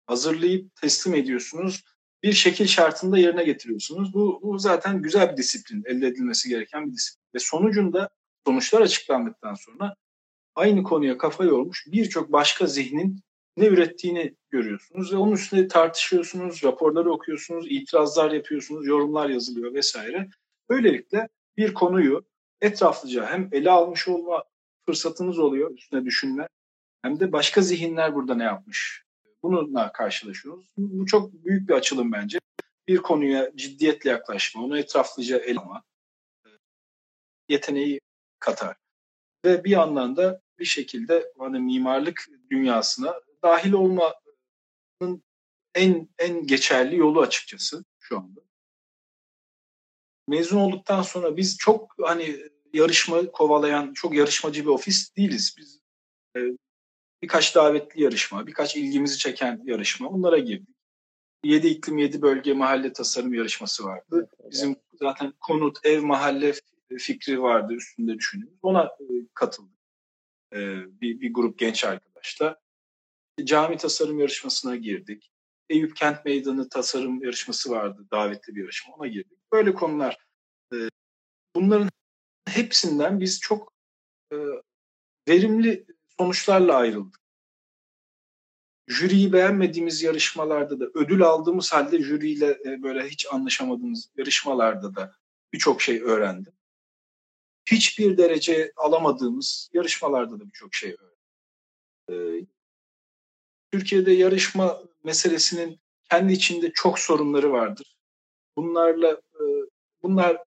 hazırlayıp 0.06 0.76
teslim 0.76 1.16
ediyorsunuz. 1.16 1.84
Bir 2.24 2.34
şekil 2.34 2.68
şartında 2.68 3.18
yerine 3.18 3.44
getiriyorsunuz. 3.44 4.14
Bu, 4.14 4.40
bu 4.44 4.60
zaten 4.60 5.02
güzel 5.02 5.32
bir 5.32 5.38
disiplin, 5.38 5.84
elde 5.86 6.08
edilmesi 6.08 6.50
gereken 6.50 6.88
bir 6.88 6.94
disiplin. 6.94 7.24
Ve 7.36 7.40
sonucunda 7.40 8.10
sonuçlar 8.46 8.82
açıklandıktan 8.82 9.54
sonra 9.54 9.96
aynı 10.56 10.84
konuya 10.84 11.18
kafa 11.18 11.44
yormuş 11.44 11.86
birçok 11.92 12.32
başka 12.32 12.66
zihnin 12.66 13.22
ne 13.58 13.66
ürettiğini 13.66 14.36
görüyorsunuz 14.50 15.14
ve 15.14 15.18
onun 15.18 15.32
üstünde 15.32 15.68
tartışıyorsunuz, 15.68 16.64
raporları 16.64 17.12
okuyorsunuz, 17.12 17.66
itirazlar 17.70 18.32
yapıyorsunuz, 18.32 18.88
yorumlar 18.88 19.30
yazılıyor 19.30 19.74
vesaire. 19.74 20.28
Böylelikle 20.70 21.30
bir 21.58 21.74
konuyu 21.74 22.26
etraflıca 22.62 23.26
hem 23.26 23.50
ele 23.52 23.72
almış 23.72 24.08
olma 24.08 24.44
fırsatınız 24.88 25.40
oluyor 25.40 25.72
üstüne 25.72 26.06
düşünme 26.06 26.48
hem 27.02 27.20
de 27.20 27.32
başka 27.32 27.62
zihinler 27.62 28.16
burada 28.16 28.36
ne 28.36 28.44
yapmış 28.44 29.04
bununla 29.44 29.92
karşılaşıyoruz. 29.92 30.74
Bu 30.78 31.06
çok 31.06 31.34
büyük 31.34 31.70
bir 31.70 31.74
açılım 31.74 32.12
bence. 32.12 32.40
Bir 32.88 32.98
konuya 32.98 33.52
ciddiyetle 33.56 34.10
yaklaşma, 34.10 34.64
onu 34.64 34.78
etraflıca 34.78 35.38
ele 35.38 35.60
alma 35.60 35.84
yeteneği 37.50 38.00
katar. 38.40 38.78
Ve 39.46 39.64
bir 39.64 39.70
yandan 39.70 40.16
da 40.16 40.42
bir 40.60 40.66
şekilde 40.66 41.34
hani 41.38 41.60
mimarlık 41.60 42.28
dünyasına 42.52 43.22
dahil 43.44 43.72
olmanın 43.72 45.24
en 45.76 46.10
en 46.20 46.48
geçerli 46.48 46.98
yolu 46.98 47.22
açıkçası 47.22 47.86
şu 48.00 48.18
anda. 48.18 48.42
Mezun 50.28 50.58
olduktan 50.58 51.02
sonra 51.02 51.38
biz 51.38 51.58
çok 51.58 51.96
hani 52.02 52.50
yarışma 52.74 53.32
kovalayan, 53.32 53.94
çok 53.94 54.16
yarışmacı 54.16 54.62
bir 54.62 54.70
ofis 54.70 55.16
değiliz. 55.16 55.56
Biz 55.58 55.82
e, 56.38 56.40
birkaç 57.22 57.56
davetli 57.56 58.04
yarışma, 58.04 58.48
birkaç 58.48 58.76
ilgimizi 58.76 59.18
çeken 59.18 59.62
yarışma 59.66 60.10
onlara 60.10 60.38
girdik. 60.38 60.78
7 61.44 61.68
iklim 61.68 61.98
7 61.98 62.22
bölge 62.22 62.54
mahalle 62.54 62.94
tasarım 62.94 63.34
yarışması 63.34 63.86
vardı. 63.86 64.30
Bizim 64.52 64.76
zaten 64.94 65.34
konut, 65.40 65.86
ev, 65.86 66.02
mahalle 66.02 66.54
fikri 66.98 67.42
vardı 67.42 67.74
üstünde 67.74 68.14
düşündüğümüz. 68.14 68.60
Ona 68.62 68.84
e, 68.84 69.06
katıldık. 69.34 69.78
E, 70.54 70.58
bir, 71.02 71.22
bir 71.22 71.34
grup 71.34 71.60
genç 71.60 71.84
arkadaşla. 71.84 72.60
Cami 73.44 73.78
tasarım 73.78 74.20
yarışmasına 74.20 74.76
girdik. 74.76 75.32
Eyüp 75.70 75.96
Kent 75.96 76.26
Meydanı 76.26 76.70
tasarım 76.70 77.24
yarışması 77.24 77.70
vardı. 77.70 78.08
Davetli 78.12 78.56
bir 78.56 78.62
yarışma. 78.62 78.94
Ona 78.96 79.08
girdik. 79.08 79.38
Böyle 79.52 79.74
konular. 79.74 80.18
E, 80.74 80.78
bunların 81.56 81.90
hepsinden 82.48 83.20
biz 83.20 83.40
çok 83.40 83.74
verimli 85.28 85.86
sonuçlarla 86.20 86.76
ayrıldık. 86.76 87.20
Jüriyi 88.88 89.34
beğenmediğimiz 89.34 90.04
yarışmalarda 90.04 90.80
da, 90.80 90.86
ödül 90.94 91.22
aldığımız 91.22 91.74
halde 91.74 92.04
jüriyle 92.04 92.60
böyle 92.84 93.10
hiç 93.10 93.28
anlaşamadığımız 93.32 94.10
yarışmalarda 94.18 94.96
da 94.96 95.16
birçok 95.54 95.82
şey 95.82 96.02
öğrendim 96.02 96.58
hiçbir 97.72 98.18
derece 98.18 98.72
alamadığımız 98.76 99.70
yarışmalarda 99.74 100.40
da 100.40 100.46
birçok 100.46 100.74
şey 100.74 100.96
öğrendik. 101.00 101.18
Ee, 102.10 102.48
Türkiye'de 103.72 104.12
yarışma 104.12 104.84
meselesinin 105.04 105.80
kendi 106.10 106.34
içinde 106.34 106.72
çok 106.74 107.00
sorunları 107.00 107.52
vardır. 107.52 107.98
Bunlarla 108.56 109.12
e, 109.12 109.44
bunlar 110.04 110.44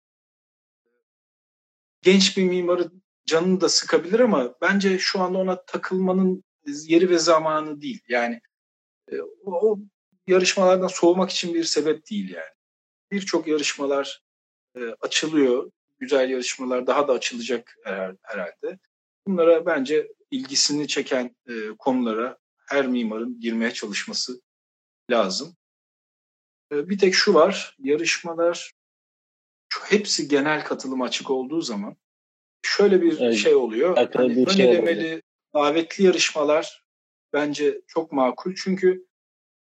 genç 2.06 2.38
bir 2.38 2.44
mimarı 2.44 2.91
canını 3.26 3.62
da 3.62 3.70
sıkabilir 3.70 4.20
ama 4.20 4.56
bence 4.62 5.00
şu 5.00 5.22
anda 5.22 5.38
ona 5.38 5.65
takılmanın 5.65 6.44
yeri 6.65 7.10
ve 7.10 7.18
zamanı 7.18 7.82
değil. 7.82 8.02
Yani 8.08 8.41
e, 9.12 9.22
o, 9.22 9.72
o 9.72 9.80
yarışmalardan 10.28 10.88
soğumak 10.88 11.30
için 11.32 11.54
bir 11.54 11.63
sebep 11.63 12.10
değil 12.12 12.30
yani. 12.30 12.56
Birçok 13.12 13.48
yarışmalar 13.48 14.24
e, 14.76 14.80
açılıyor 15.02 15.72
güzel 16.00 16.30
yarışmalar 16.30 16.88
daha 16.88 17.08
da 17.08 17.13
açılacak 17.13 17.76
herhalde. 18.22 18.80
Bunlara 19.28 19.65
bence 19.65 20.08
ilgisini 20.32 20.88
çeken 20.88 21.36
e, 21.50 21.54
konulara 21.80 22.38
her 22.68 22.88
mimarın 22.88 23.39
girmeye 23.39 23.72
çalışması 23.72 24.41
lazım. 25.12 25.56
E, 26.72 26.89
bir 26.89 26.98
tek 26.98 27.15
şu 27.15 27.34
var, 27.34 27.76
yarışmalar 27.80 28.74
hepsi 29.83 30.27
genel 30.27 30.63
katılım 30.63 31.01
açık 31.01 31.31
olduğu 31.31 31.61
zaman 31.61 31.95
şöyle 32.61 33.01
bir 33.01 33.19
evet, 33.19 33.35
şey 33.35 33.55
oluyor. 33.55 34.09
Hani 34.13 34.35
bir 34.35 34.49
şey 34.51 34.65
önelemeli, 34.67 35.21
davetli 35.53 36.03
yarışmalar 36.03 36.83
bence 37.33 37.81
çok 37.88 38.11
makul. 38.11 38.55
Çünkü 38.55 39.05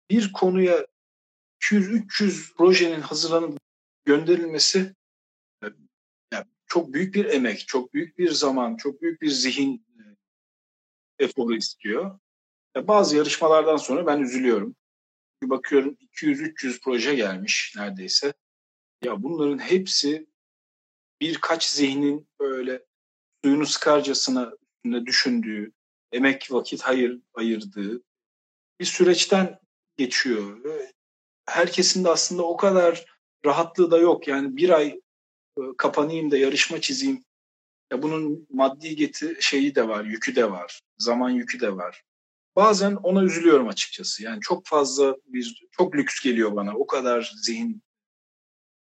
bir 0.10 0.34
konuya 0.34 0.88
200-300 1.64 2.56
projenin 2.56 3.02
hazırlanıp 3.02 3.60
gönderilmesi 4.06 4.94
çok 6.72 6.94
büyük 6.94 7.16
bir 7.16 7.26
emek, 7.26 7.68
çok 7.68 7.94
büyük 7.94 8.18
bir 8.18 8.32
zaman, 8.32 8.76
çok 8.78 9.02
büyük 9.02 9.22
bir 9.22 9.30
zihin 9.30 9.86
e, 10.00 10.04
eforu 11.24 11.56
istiyor. 11.56 12.20
Bazı 12.76 13.18
yarışmalardan 13.18 13.78
sonra 13.78 14.06
ben 14.06 14.20
üzülüyorum. 14.20 14.76
Bir 15.44 15.50
bakıyorum 15.50 15.98
200-300 16.02 16.82
proje 16.82 17.16
gelmiş 17.16 17.74
neredeyse. 17.78 18.34
Ya 19.04 19.24
bunların 19.24 19.58
hepsi 19.60 20.28
birkaç 21.22 21.70
zihnin 21.70 22.28
böyle 22.40 22.86
suyunu 23.44 23.66
sıkarcasına 23.66 24.52
düşündüğü, 25.06 25.72
emek 26.12 26.52
vakit 26.52 26.82
hayır 26.82 27.20
ayırdığı 27.34 28.02
bir 28.80 28.86
süreçten 28.86 29.60
geçiyor. 29.98 30.60
Herkesin 31.46 32.04
de 32.04 32.10
aslında 32.10 32.44
o 32.44 32.58
kadar 32.58 33.06
rahatlığı 33.46 33.92
da 33.92 33.98
yok. 33.98 34.28
Yani 34.28 34.58
bir 34.58 34.70
ay 34.70 34.88
e, 35.58 35.62
kapanayım 35.78 36.32
da 36.32 36.38
yarışma 36.38 36.82
çizeyim. 36.82 37.24
Ya 37.92 38.02
bunun 38.02 38.48
maddi 38.50 38.96
geti 38.96 39.38
şeyi 39.40 39.76
de 39.76 39.88
var, 39.88 40.06
yükü 40.06 40.36
de 40.36 40.52
var, 40.52 40.82
zaman 40.98 41.30
yükü 41.30 41.60
de 41.60 41.76
var. 41.76 42.04
Bazen 42.56 42.96
ona 42.96 43.24
üzülüyorum 43.24 43.68
açıkçası. 43.68 44.24
Yani 44.24 44.42
çok 44.42 44.66
fazla 44.66 45.16
bir 45.26 45.66
çok 45.72 45.96
lüks 45.96 46.24
geliyor 46.24 46.56
bana. 46.56 46.76
O 46.76 46.88
kadar 46.88 47.34
zihin 47.44 47.82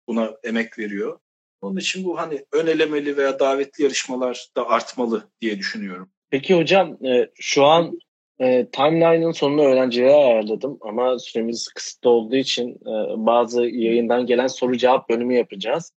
buna 0.08 0.34
emek 0.44 0.78
veriyor. 0.78 1.18
Onun 1.62 1.76
için 1.76 2.04
bu 2.04 2.18
hani 2.18 2.44
ön 2.52 2.66
elemeli 2.66 3.16
veya 3.16 3.38
davetli 3.40 3.84
yarışmalar 3.84 4.46
da 4.56 4.68
artmalı 4.68 5.28
diye 5.40 5.58
düşünüyorum. 5.58 6.10
Peki 6.30 6.54
hocam 6.54 7.06
e, 7.06 7.30
şu 7.40 7.64
an 7.64 7.98
e, 8.38 8.66
timeline'ın 8.66 9.32
sonunu 9.32 9.62
öğrencilere 9.62 10.14
ayarladım 10.14 10.78
ama 10.80 11.18
süremiz 11.18 11.68
kısıtlı 11.68 12.10
olduğu 12.10 12.36
için 12.36 12.70
e, 12.70 13.26
bazı 13.26 13.62
yayından 13.62 14.26
gelen 14.26 14.46
soru 14.46 14.76
cevap 14.76 15.10
bölümü 15.10 15.34
yapacağız. 15.34 15.92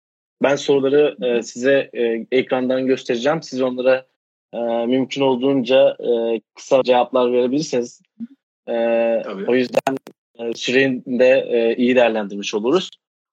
Ben 0.43 0.57
soruları 0.57 1.17
e, 1.27 1.43
size 1.43 1.91
e, 1.93 2.27
ekrandan 2.33 2.87
göstereceğim. 2.87 3.43
Siz 3.43 3.63
onlara 3.63 4.07
e, 4.53 4.59
mümkün 4.87 5.23
olduğunca 5.23 5.97
e, 6.01 6.41
kısa 6.55 6.83
cevaplar 6.83 7.33
verebilirsiniz. 7.33 8.03
E, 8.69 8.75
o 9.49 9.55
yüzden 9.55 9.97
e, 10.39 10.53
süreyi 10.55 11.03
de 11.07 11.47
e, 11.49 11.77
iyi 11.77 11.97
değerlendirmiş 11.97 12.55
oluruz. 12.55 12.91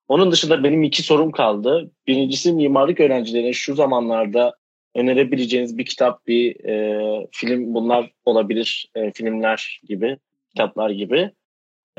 Onun 0.07 0.31
dışında 0.31 0.63
benim 0.63 0.83
iki 0.83 1.03
sorum 1.03 1.31
kaldı. 1.31 1.91
Birincisi 2.07 2.53
mimarlık 2.53 2.99
öğrencilerine 2.99 3.53
şu 3.53 3.75
zamanlarda 3.75 4.55
önerebileceğiniz 4.95 5.77
bir 5.77 5.85
kitap, 5.85 6.27
bir 6.27 6.65
e, 6.65 7.27
film 7.31 7.73
bunlar 7.73 8.11
olabilir. 8.25 8.91
E, 8.95 9.11
filmler 9.11 9.81
gibi, 9.87 10.17
kitaplar 10.49 10.89
gibi. 10.89 11.31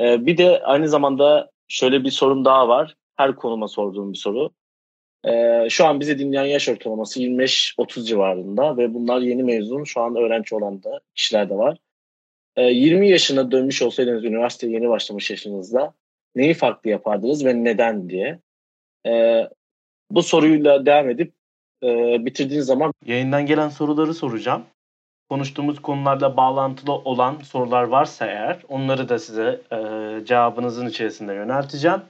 E, 0.01 0.25
bir 0.25 0.37
de 0.37 0.63
aynı 0.63 0.89
zamanda 0.89 1.51
şöyle 1.67 2.03
bir 2.03 2.11
sorum 2.11 2.45
daha 2.45 2.67
var. 2.67 2.95
Her 3.15 3.35
konuma 3.35 3.67
sorduğum 3.67 4.13
bir 4.13 4.17
soru. 4.17 4.51
Ee, 5.25 5.67
şu 5.69 5.85
an 5.85 5.99
bizi 5.99 6.19
dinleyen 6.19 6.45
yaş 6.45 6.69
ortalaması 6.69 7.21
25-30 7.21 8.05
civarında 8.05 8.77
ve 8.77 8.93
bunlar 8.93 9.21
yeni 9.21 9.43
mezun 9.43 9.83
şu 9.83 10.01
an 10.01 10.15
öğrenci 10.15 10.55
olan 10.55 10.83
da 10.83 10.99
kişiler 11.15 11.49
de 11.49 11.55
var. 11.55 11.77
Ee, 12.55 12.63
20 12.63 13.09
yaşına 13.09 13.51
dönmüş 13.51 13.81
olsaydınız 13.81 14.23
üniversiteye 14.23 14.73
yeni 14.73 14.89
başlamış 14.89 15.29
yaşınızda 15.31 15.93
neyi 16.35 16.53
farklı 16.53 16.89
yapardınız 16.89 17.45
ve 17.45 17.63
neden 17.63 18.09
diye. 18.09 18.39
Ee, 19.07 19.49
bu 20.11 20.23
soruyla 20.23 20.85
devam 20.85 21.09
edip 21.09 21.33
e, 21.83 21.87
bitirdiğiniz 22.25 22.65
zaman 22.65 22.93
yayından 23.05 23.45
gelen 23.45 23.69
soruları 23.69 24.13
soracağım. 24.13 24.63
Konuştuğumuz 25.29 25.81
konularla 25.81 26.37
bağlantılı 26.37 26.93
olan 26.93 27.39
sorular 27.39 27.83
varsa 27.83 28.25
eğer 28.25 28.63
onları 28.69 29.09
da 29.09 29.19
size 29.19 29.61
e, 29.71 29.77
cevabınızın 30.25 30.87
içerisinde 30.87 31.33
yönelteceğim. 31.33 32.01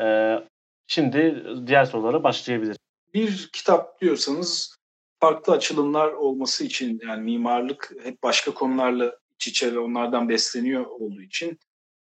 E, 0.00 0.38
Şimdi 0.86 1.44
diğer 1.66 1.84
sorulara 1.84 2.22
başlayabiliriz. 2.24 2.76
bir 3.14 3.50
kitap 3.52 4.00
diyorsanız 4.00 4.76
farklı 5.20 5.52
açılımlar 5.52 6.08
olması 6.12 6.64
için 6.64 7.00
yani 7.06 7.22
mimarlık 7.22 7.94
hep 8.02 8.22
başka 8.22 8.54
konularla 8.54 9.16
iç 9.34 9.48
içe 9.48 9.74
ve 9.74 9.78
onlardan 9.78 10.28
besleniyor 10.28 10.86
olduğu 10.86 11.22
için 11.22 11.58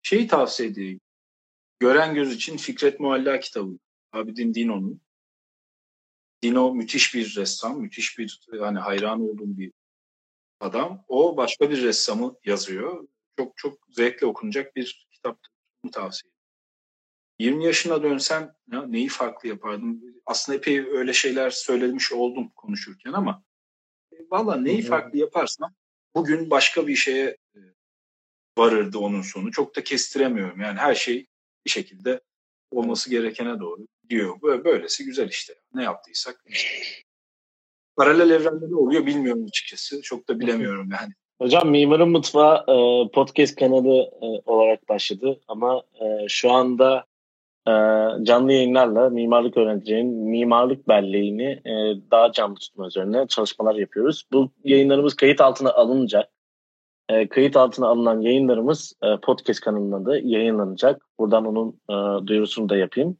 şeyi 0.01 0.27
tavsiye 0.27 0.69
edeyim. 0.69 0.99
Gören 1.79 2.13
Göz 2.13 2.33
için 2.33 2.57
Fikret 2.57 2.99
Mualla 2.99 3.39
kitabı. 3.39 3.79
Abidin 4.11 4.53
Dino'nun. 4.53 5.01
Dino 6.43 6.75
müthiş 6.75 7.15
bir 7.15 7.35
ressam, 7.35 7.81
müthiş 7.81 8.17
bir 8.17 8.39
yani 8.53 8.79
hayran 8.79 9.21
olduğum 9.21 9.57
bir 9.57 9.73
adam. 10.59 11.05
O 11.07 11.37
başka 11.37 11.69
bir 11.69 11.81
ressamı 11.81 12.35
yazıyor. 12.45 13.07
Çok 13.37 13.57
çok 13.57 13.79
zevkle 13.89 14.27
okunacak 14.27 14.75
bir 14.75 15.07
kitap. 15.11 15.39
Tavsiye 15.91 16.29
ederim. 16.29 16.39
20 17.39 17.65
yaşına 17.65 18.03
dönsem 18.03 18.55
ya 18.71 18.85
neyi 18.87 19.07
farklı 19.07 19.49
yapardım? 19.49 20.01
Aslında 20.25 20.57
epey 20.57 20.79
öyle 20.79 21.13
şeyler 21.13 21.49
söylemiş 21.49 22.11
oldum 22.11 22.51
konuşurken 22.55 23.13
ama 23.13 23.43
e, 24.11 24.15
valla 24.31 24.55
neyi 24.55 24.81
farklı 24.81 25.19
yaparsam 25.19 25.75
bugün 26.15 26.49
başka 26.49 26.87
bir 26.87 26.95
şeye 26.95 27.37
e, 27.55 27.59
varırdı 28.57 28.97
onun 28.97 29.21
sonu. 29.21 29.51
Çok 29.51 29.75
da 29.75 29.83
kestiremiyorum. 29.83 30.61
Yani 30.61 30.79
her 30.79 30.95
şey 30.95 31.28
bir 31.65 31.71
şekilde 31.71 32.21
olması 32.71 33.09
gerekene 33.09 33.59
doğru 33.59 33.87
diyor. 34.09 34.41
Böyle, 34.41 34.65
böylesi 34.65 35.05
güzel 35.05 35.29
işte. 35.29 35.53
Ne 35.73 35.83
yaptıysak. 35.83 36.43
Paralel 37.95 38.29
evrende 38.29 38.65
ne 38.69 38.75
oluyor 38.75 39.05
bilmiyorum 39.05 39.45
açıkçası. 39.47 40.01
Çok 40.01 40.29
da 40.29 40.39
bilemiyorum 40.39 40.89
yani. 41.01 41.13
Hocam 41.41 41.69
Mimarın 41.69 42.09
Mutfağı 42.09 42.57
e, 42.57 43.07
podcast 43.11 43.55
kanalı 43.55 44.11
e, 44.21 44.25
olarak 44.45 44.89
başladı 44.89 45.39
ama 45.47 45.83
e, 46.01 46.27
şu 46.27 46.51
anda 46.51 47.05
canlı 48.23 48.53
yayınlarla 48.53 49.09
mimarlık 49.09 49.57
öğrencilerinin 49.57 50.29
mimarlık 50.29 50.87
belleğini 50.87 51.61
daha 52.11 52.31
canlı 52.31 52.55
tutma 52.55 52.87
üzerine 52.87 53.27
çalışmalar 53.27 53.75
yapıyoruz. 53.75 54.23
Bu 54.31 54.51
yayınlarımız 54.63 55.15
kayıt 55.15 55.41
altına 55.41 55.71
alınacak. 55.71 56.29
E, 57.09 57.27
kayıt 57.27 57.57
altına 57.57 57.87
alınan 57.87 58.21
yayınlarımız 58.21 58.93
e, 59.03 59.17
podcast 59.17 59.61
kanalında 59.61 60.05
da 60.05 60.17
yayınlanacak. 60.17 61.01
Buradan 61.19 61.45
onun 61.45 61.81
e, 61.89 62.27
duyurusunu 62.27 62.69
da 62.69 62.77
yapayım. 62.77 63.17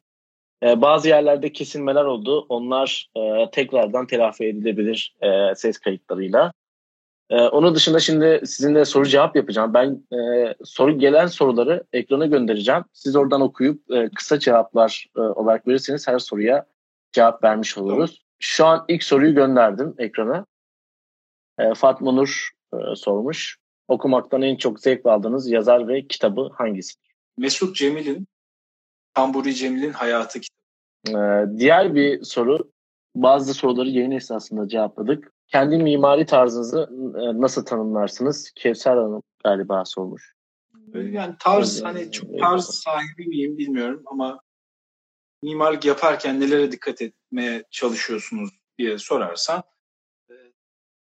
E, 0.63 0.81
bazı 0.81 1.07
yerlerde 1.07 1.51
kesilmeler 1.51 2.05
oldu. 2.05 2.45
Onlar 2.49 3.09
e, 3.15 3.51
tekrardan 3.51 4.07
telafi 4.07 4.45
edilebilir 4.45 5.15
e, 5.21 5.55
ses 5.55 5.77
kayıtlarıyla. 5.77 6.53
E, 7.29 7.41
onun 7.41 7.75
dışında 7.75 7.99
şimdi 7.99 8.41
sizinle 8.45 8.85
soru 8.85 9.05
cevap 9.05 9.35
yapacağım. 9.35 9.73
Ben 9.73 10.03
e, 10.17 10.53
soru 10.63 10.99
gelen 10.99 11.27
soruları 11.27 11.83
ekrana 11.93 12.25
göndereceğim. 12.25 12.83
Siz 12.93 13.15
oradan 13.15 13.41
okuyup 13.41 13.91
e, 13.91 14.09
kısa 14.09 14.39
cevaplar 14.39 15.05
e, 15.17 15.19
olarak 15.19 15.67
verirseniz 15.67 16.07
her 16.07 16.19
soruya 16.19 16.65
cevap 17.11 17.43
vermiş 17.43 17.77
oluruz. 17.77 18.23
Şu 18.39 18.65
an 18.65 18.85
ilk 18.87 19.03
soruyu 19.03 19.35
gönderdim 19.35 19.95
ekrana. 19.97 20.45
E, 21.59 21.73
Fatma 21.73 22.11
Nur 22.11 22.49
e, 22.73 22.95
sormuş. 22.95 23.57
Okumaktan 23.89 24.41
en 24.41 24.55
çok 24.55 24.79
zevk 24.79 25.05
aldığınız 25.05 25.49
yazar 25.51 25.87
ve 25.87 26.07
kitabı 26.07 26.49
hangisidir? 26.53 27.09
Mesut 27.37 27.75
Cemil'in 27.75 28.27
Tamburi 29.13 29.55
Cemil'in 29.55 29.91
Hayatı 29.91 30.39
kitabı. 30.39 30.59
Ee, 31.07 31.59
diğer 31.59 31.95
bir 31.95 32.23
soru. 32.23 32.71
Bazı 33.15 33.53
soruları 33.53 33.89
yayın 33.89 34.11
esnasında 34.11 34.67
cevapladık. 34.67 35.33
Kendi 35.47 35.77
mimari 35.77 36.25
tarzınızı 36.25 36.89
e, 37.15 37.41
nasıl 37.41 37.65
tanımlarsınız? 37.65 38.51
Kevser 38.55 38.97
Hanım 38.97 39.23
galiba 39.43 39.85
sormuş. 39.85 40.35
Yani 40.93 41.35
tarz 41.39 41.83
hani 41.83 42.11
çok 42.11 42.39
tarz 42.39 42.65
sahibi 42.65 43.27
miyim 43.27 43.57
bilmiyorum 43.57 44.03
ama 44.05 44.39
mimarlık 45.43 45.85
yaparken 45.85 46.39
nelere 46.39 46.71
dikkat 46.71 47.01
etmeye 47.01 47.63
çalışıyorsunuz 47.71 48.49
diye 48.77 48.97
sorarsan 48.97 49.63
e, 50.29 50.33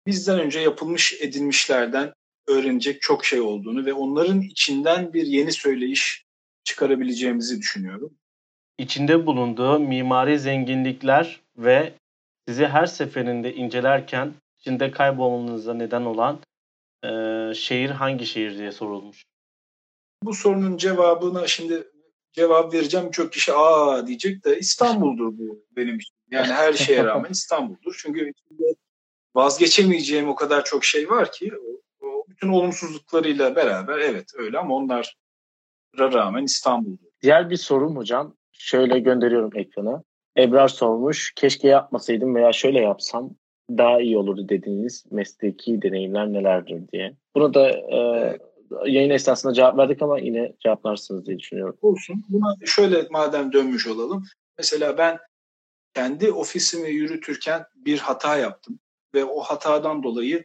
bizden 0.06 0.40
önce 0.40 0.60
yapılmış 0.60 1.22
edilmişlerden 1.22 2.12
öğrenecek 2.51 3.03
çok 3.03 3.24
şey 3.24 3.40
olduğunu 3.40 3.86
ve 3.86 3.92
onların 3.92 4.40
içinden 4.40 5.12
bir 5.12 5.26
yeni 5.26 5.53
söyleyiş 5.53 6.24
çıkarabileceğimizi 6.64 7.59
düşünüyorum. 7.59 8.14
İçinde 8.78 9.26
bulunduğu 9.26 9.78
mimari 9.78 10.38
zenginlikler 10.38 11.40
ve 11.57 11.92
sizi 12.48 12.66
her 12.66 12.86
seferinde 12.86 13.55
incelerken 13.55 14.34
içinde 14.61 14.90
kaybolmanıza 14.90 15.74
neden 15.74 16.03
olan 16.03 16.40
e, 17.05 17.11
şehir 17.55 17.90
hangi 17.90 18.26
şehir 18.26 18.59
diye 18.59 18.72
sorulmuş. 18.72 19.24
Bu 20.22 20.34
sorunun 20.34 20.76
cevabına 20.76 21.46
şimdi 21.46 21.88
cevap 22.32 22.74
vereceğim. 22.74 23.11
Çok 23.11 23.32
kişi 23.32 23.53
aa 23.53 24.07
diyecek 24.07 24.44
de 24.44 24.59
İstanbul'dur 24.59 25.38
bu 25.38 25.64
benim 25.76 25.96
için. 25.96 26.14
Yani 26.30 26.53
her 26.53 26.72
şeye 26.72 27.05
rağmen 27.05 27.30
İstanbul'dur. 27.30 27.98
Çünkü 28.03 28.32
vazgeçemeyeceğim 29.34 30.28
o 30.28 30.34
kadar 30.34 30.64
çok 30.64 30.84
şey 30.84 31.11
var 31.11 31.32
ki 31.32 31.53
bütün 32.30 32.48
olumsuzluklarıyla 32.48 33.56
beraber 33.56 33.98
evet 33.98 34.30
öyle 34.38 34.58
ama 34.58 34.74
onlara 34.74 35.02
rağmen 35.98 36.44
İstanbul'dur. 36.44 37.06
Diğer 37.22 37.50
bir 37.50 37.56
sorum 37.56 37.96
hocam. 37.96 38.36
Şöyle 38.52 38.98
gönderiyorum 38.98 39.50
ekrana. 39.54 40.02
Ebrar 40.38 40.68
sormuş. 40.68 41.32
Keşke 41.36 41.68
yapmasaydım 41.68 42.34
veya 42.34 42.52
şöyle 42.52 42.80
yapsam 42.80 43.30
daha 43.70 44.00
iyi 44.00 44.18
olurdu 44.18 44.48
dediğiniz 44.48 45.04
mesleki 45.10 45.82
deneyimler 45.82 46.32
nelerdir 46.32 46.88
diye. 46.92 47.16
Bunu 47.34 47.54
da 47.54 47.70
e, 47.70 48.38
yayın 48.86 49.10
esnasında 49.10 49.52
cevap 49.52 49.78
verdik 49.78 50.02
ama 50.02 50.18
yine 50.18 50.52
cevaplarsınız 50.60 51.26
diye 51.26 51.38
düşünüyorum. 51.38 51.78
Olsun. 51.82 52.24
Buna 52.28 52.54
şöyle 52.64 53.06
madem 53.10 53.52
dönmüş 53.52 53.86
olalım. 53.86 54.24
Mesela 54.58 54.98
ben 54.98 55.18
kendi 55.94 56.32
ofisimi 56.32 56.90
yürütürken 56.90 57.64
bir 57.74 57.98
hata 57.98 58.36
yaptım 58.36 58.78
ve 59.14 59.24
o 59.24 59.40
hatadan 59.40 60.02
dolayı 60.02 60.44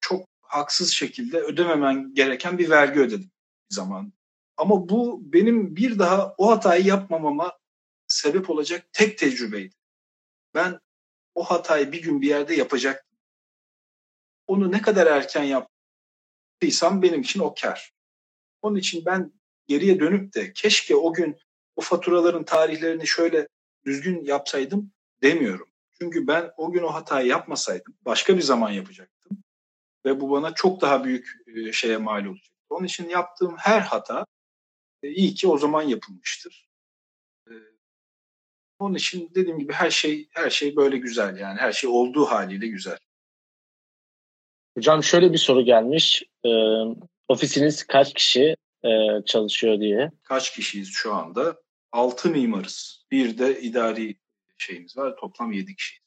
çok 0.00 0.28
haksız 0.48 0.92
şekilde 0.92 1.40
ödememen 1.40 2.14
gereken 2.14 2.58
bir 2.58 2.70
vergi 2.70 3.00
ödedim 3.00 3.30
zaman. 3.68 4.12
Ama 4.56 4.88
bu 4.88 5.20
benim 5.32 5.76
bir 5.76 5.98
daha 5.98 6.34
o 6.38 6.50
hatayı 6.50 6.84
yapmamama 6.84 7.58
sebep 8.06 8.50
olacak 8.50 8.86
tek 8.92 9.18
tecrübeydi. 9.18 9.74
Ben 10.54 10.80
o 11.34 11.44
hatayı 11.44 11.92
bir 11.92 12.02
gün 12.02 12.22
bir 12.22 12.28
yerde 12.28 12.54
yapacaktım. 12.54 13.16
Onu 14.46 14.72
ne 14.72 14.82
kadar 14.82 15.06
erken 15.06 15.44
yaptıysam 15.44 17.02
benim 17.02 17.20
için 17.20 17.40
o 17.40 17.54
kar. 17.60 17.94
Onun 18.62 18.76
için 18.76 19.04
ben 19.04 19.32
geriye 19.66 20.00
dönüp 20.00 20.34
de 20.34 20.52
keşke 20.52 20.96
o 20.96 21.12
gün 21.12 21.36
o 21.76 21.80
faturaların 21.80 22.44
tarihlerini 22.44 23.06
şöyle 23.06 23.48
düzgün 23.84 24.24
yapsaydım 24.24 24.92
demiyorum. 25.22 25.68
Çünkü 25.98 26.26
ben 26.26 26.50
o 26.56 26.72
gün 26.72 26.82
o 26.82 26.94
hatayı 26.94 27.26
yapmasaydım 27.26 27.94
başka 28.04 28.36
bir 28.36 28.42
zaman 28.42 28.70
yapacaktım. 28.70 29.38
Ve 30.06 30.20
bu 30.20 30.30
bana 30.30 30.54
çok 30.54 30.80
daha 30.80 31.04
büyük 31.04 31.28
e, 31.46 31.72
şeye 31.72 31.96
mal 31.96 32.26
olacak. 32.26 32.54
Onun 32.70 32.86
için 32.86 33.08
yaptığım 33.08 33.56
her 33.58 33.80
hata 33.80 34.26
e, 35.02 35.08
iyi 35.08 35.34
ki 35.34 35.48
o 35.48 35.58
zaman 35.58 35.82
yapılmıştır. 35.82 36.68
E, 37.48 37.52
onun 38.78 38.94
için 38.94 39.30
dediğim 39.34 39.58
gibi 39.58 39.72
her 39.72 39.90
şey 39.90 40.28
her 40.30 40.50
şey 40.50 40.76
böyle 40.76 40.96
güzel 40.96 41.36
yani 41.36 41.60
her 41.60 41.72
şey 41.72 41.90
olduğu 41.90 42.24
haliyle 42.24 42.66
güzel. 42.66 42.98
Hocam 44.76 45.02
şöyle 45.02 45.32
bir 45.32 45.38
soru 45.38 45.62
gelmiş. 45.62 46.22
E, 46.44 46.50
ofisiniz 47.28 47.86
kaç 47.86 48.14
kişi 48.14 48.56
e, 48.84 48.88
çalışıyor 49.26 49.80
diye. 49.80 50.10
Kaç 50.22 50.54
kişiyiz 50.54 50.90
şu 50.92 51.14
anda? 51.14 51.62
6 51.92 52.30
mimarız. 52.30 53.06
Bir 53.10 53.38
de 53.38 53.60
idari 53.60 54.16
şeyimiz 54.58 54.96
var. 54.96 55.16
Toplam 55.16 55.52
7 55.52 55.76
kişiyiz. 55.76 56.02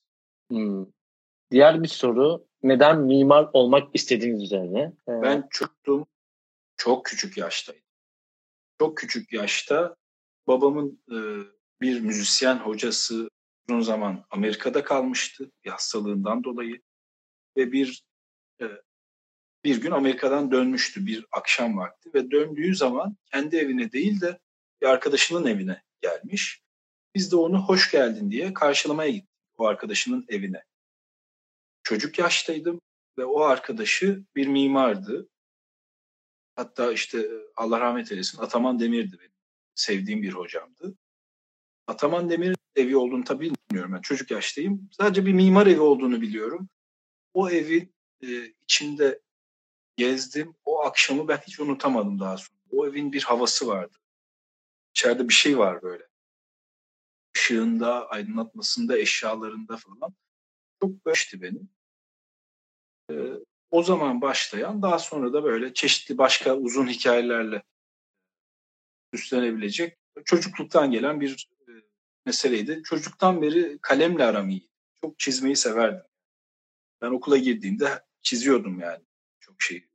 Hmm. 0.50 0.86
Diğer 1.52 1.84
bir 1.84 1.88
soru. 1.88 2.49
Neden 2.64 3.01
mimar 3.01 3.49
olmak 3.53 3.95
istediğiniz 3.95 4.43
üzerine? 4.43 4.93
Ee... 5.07 5.22
Ben 5.22 5.47
çocuktum. 5.51 6.05
Çok 6.78 7.05
küçük 7.05 7.38
yaştaydım 7.38 7.89
çok 8.80 8.97
küçük 8.97 9.34
yaşta 9.34 9.95
babamın 10.47 11.01
e, 11.12 11.18
bir 11.82 11.99
müzisyen 11.99 12.55
hocası 12.55 13.30
uzun 13.70 13.82
zaman 13.82 14.26
Amerika'da 14.32 14.84
kalmıştı 14.84 15.51
bir 15.66 15.70
hastalığından 15.70 16.43
dolayı 16.43 16.82
ve 17.57 17.72
bir 17.72 18.03
e, 18.62 18.66
bir 19.64 19.82
gün 19.82 19.91
Amerika'dan 19.91 20.51
dönmüştü 20.51 21.05
bir 21.05 21.26
akşam 21.32 21.78
vakti 21.78 22.10
ve 22.14 22.32
döndüğü 22.32 22.76
zaman 22.76 23.18
kendi 23.32 23.55
evine 23.55 23.91
değil 23.91 24.22
de 24.22 24.39
bir 24.82 24.88
arkadaşının 24.88 25.45
evine 25.45 25.84
gelmiş. 26.01 26.62
Biz 27.16 27.32
de 27.32 27.36
onu 27.36 27.62
hoş 27.62 27.91
geldin 27.91 28.32
diye 28.32 28.53
karşılamaya 28.53 29.10
gittik 29.10 29.30
o 29.57 29.66
arkadaşının 29.66 30.26
evine. 30.30 30.64
Çocuk 31.84 32.20
yaştaydım 32.20 32.82
ve 33.18 33.26
o 33.26 33.42
arkadaşı 33.42 34.24
bir 34.36 34.48
mimardı. 34.48 35.30
Hatta 36.56 36.92
işte 36.92 37.30
Allah 37.56 37.80
rahmet 37.80 38.12
eylesin 38.12 38.42
Ataman 38.42 38.80
Demir'di 38.80 39.20
benim 39.20 39.34
sevdiğim 39.76 40.22
bir 40.22 40.34
hocamdı. 40.34 40.96
Ataman 41.88 42.30
Demir 42.30 42.56
evi 42.76 42.98
olduğunu 42.98 43.24
tabii 43.24 43.52
bilmiyorum. 43.70 43.94
Ben 43.94 44.02
çocuk 44.02 44.32
yaştayım. 44.32 44.90
Sadece 44.92 45.26
bir 45.26 45.34
mimar 45.34 45.68
evi 45.68 45.80
olduğunu 45.80 46.22
biliyorum. 46.22 46.70
O 47.34 47.50
evin 47.50 47.96
e, 48.24 48.54
içinde 48.64 49.22
gezdim. 49.96 50.56
O 50.66 50.82
akşamı 50.82 51.28
ben 51.28 51.38
hiç 51.38 51.60
unutamadım 51.60 52.20
daha 52.20 52.38
sonra. 52.38 52.60
O 52.72 52.88
evin 52.88 53.12
bir 53.14 53.24
havası 53.24 53.68
vardı. 53.68 53.98
İçeride 54.92 55.30
bir 55.30 55.34
şey 55.34 55.58
var 55.58 55.82
böyle. 55.82 56.04
ışığında, 57.38 58.10
aydınlatmasında, 58.10 58.98
eşyalarında 58.98 59.78
falan 59.78 60.14
çok 60.82 61.06
beşti 61.06 61.42
benim. 61.42 61.70
Ee, 63.12 63.34
o 63.72 63.84
zaman 63.84 64.22
başlayan 64.22 64.82
daha 64.82 65.00
sonra 65.00 65.34
da 65.34 65.44
böyle 65.44 65.74
çeşitli 65.74 66.18
başka 66.18 66.56
uzun 66.56 66.88
hikayelerle 66.88 67.64
üstlenebilecek 69.14 69.98
çocukluktan 70.26 70.92
gelen 70.92 71.22
bir 71.22 71.50
e, 71.68 71.72
meseleydi. 72.26 72.82
Çocuktan 72.84 73.42
beri 73.42 73.80
kalemle 73.82 74.26
aram 74.26 74.50
iyiydi. 74.50 74.68
Çok 75.02 75.20
çizmeyi 75.20 75.56
severdim. 75.56 76.06
Ben 77.02 77.12
okula 77.12 77.38
girdiğimde 77.38 78.04
çiziyordum 78.22 78.80
yani 78.80 79.04
çok 79.40 79.62
şey. 79.62 79.88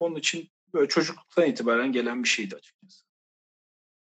Onun 0.00 0.16
için 0.16 0.50
böyle 0.74 0.88
çocukluktan 0.88 1.46
itibaren 1.46 1.92
gelen 1.92 2.22
bir 2.22 2.28
şeydi 2.28 2.56
açıkçası. 2.56 3.04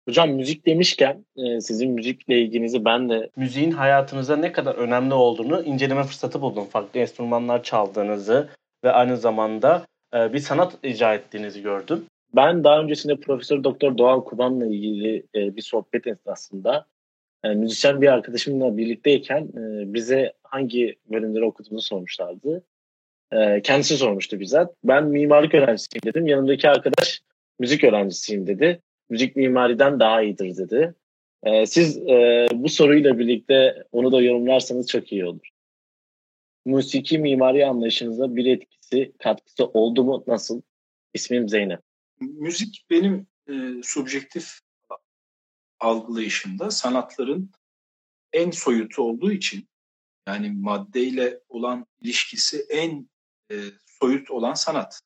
Hocam 0.08 0.30
müzik 0.30 0.66
demişken 0.66 1.24
e, 1.36 1.60
sizin 1.60 1.90
müzikle 1.90 2.40
ilginizi 2.40 2.84
ben 2.84 3.08
de 3.08 3.30
müziğin 3.36 3.70
hayatınıza 3.70 4.36
ne 4.36 4.52
kadar 4.52 4.74
önemli 4.74 5.14
olduğunu 5.14 5.62
inceleme 5.62 6.04
fırsatı 6.04 6.40
buldum. 6.40 6.64
Farklı 6.64 7.00
enstrümanlar 7.00 7.62
çaldığınızı 7.62 8.48
ve 8.84 8.92
aynı 8.92 9.16
zamanda 9.16 9.86
e, 10.14 10.32
bir 10.32 10.38
sanat 10.38 10.78
icra 10.82 11.14
ettiğinizi 11.14 11.62
gördüm. 11.62 12.04
Ben 12.36 12.64
daha 12.64 12.80
öncesinde 12.80 13.16
Profesör 13.16 13.64
Doktor 13.64 13.98
Doğan 13.98 14.24
Kuban'la 14.24 14.66
ilgili 14.66 15.26
e, 15.34 15.56
bir 15.56 15.62
sohbet 15.62 16.06
esnasında 16.06 16.86
müzisyen 17.44 18.00
bir 18.00 18.08
arkadaşımla 18.08 18.76
birlikteyken 18.76 19.48
bize 19.94 20.32
hangi 20.42 20.96
bölümleri 21.10 21.44
okuduğunu 21.44 21.80
sormuşlardı. 21.80 22.62
kendisi 23.62 23.96
sormuştu 23.96 24.40
bizzat. 24.40 24.74
Ben 24.84 25.04
mimarlık 25.04 25.54
öğrencisiyim 25.54 26.02
dedim. 26.04 26.26
Yanımdaki 26.26 26.68
arkadaş 26.68 27.20
müzik 27.58 27.84
öğrencisiyim 27.84 28.46
dedi 28.46 28.80
müzik 29.10 29.36
mimariden 29.36 30.00
daha 30.00 30.22
iyidir 30.22 30.56
dedi. 30.56 30.94
E, 31.42 31.66
siz 31.66 31.98
e, 31.98 32.48
bu 32.52 32.68
soruyla 32.68 33.18
birlikte 33.18 33.86
onu 33.92 34.12
da 34.12 34.22
yorumlarsanız 34.22 34.88
çok 34.88 35.12
iyi 35.12 35.24
olur. 35.26 35.48
Musiki 36.64 37.18
mimari 37.18 37.66
anlayışınıza 37.66 38.36
bir 38.36 38.46
etkisi, 38.46 39.12
katkısı 39.18 39.66
oldu 39.66 40.04
mu? 40.04 40.24
Nasıl? 40.26 40.62
İsmim 41.14 41.48
Zeynep. 41.48 41.80
Müzik 42.20 42.86
benim 42.90 43.26
e, 43.48 43.52
subjektif 43.82 44.58
algılayışımda 45.80 46.70
sanatların 46.70 47.50
en 48.32 48.50
soyutu 48.50 49.02
olduğu 49.02 49.32
için 49.32 49.68
yani 50.28 50.50
maddeyle 50.50 51.40
olan 51.48 51.86
ilişkisi 52.00 52.66
en 52.70 53.08
e, 53.50 53.56
soyut 53.86 54.30
olan 54.30 54.54
sanat. 54.54 55.00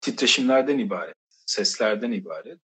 Titreşimlerden 0.00 0.78
ibaret 0.78 1.21
seslerden 1.46 2.12
ibaret. 2.12 2.60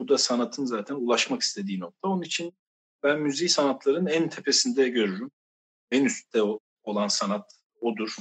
Bu 0.00 0.08
da 0.08 0.18
sanatın 0.18 0.64
zaten 0.64 0.94
ulaşmak 0.94 1.42
istediği 1.42 1.80
nokta. 1.80 2.08
Onun 2.08 2.22
için 2.22 2.54
ben 3.02 3.20
müziği 3.20 3.48
sanatların 3.48 4.06
en 4.06 4.28
tepesinde 4.28 4.88
görürüm. 4.88 5.30
En 5.90 6.04
üstte 6.04 6.42
olan 6.82 7.08
sanat 7.08 7.58
odur. 7.80 8.16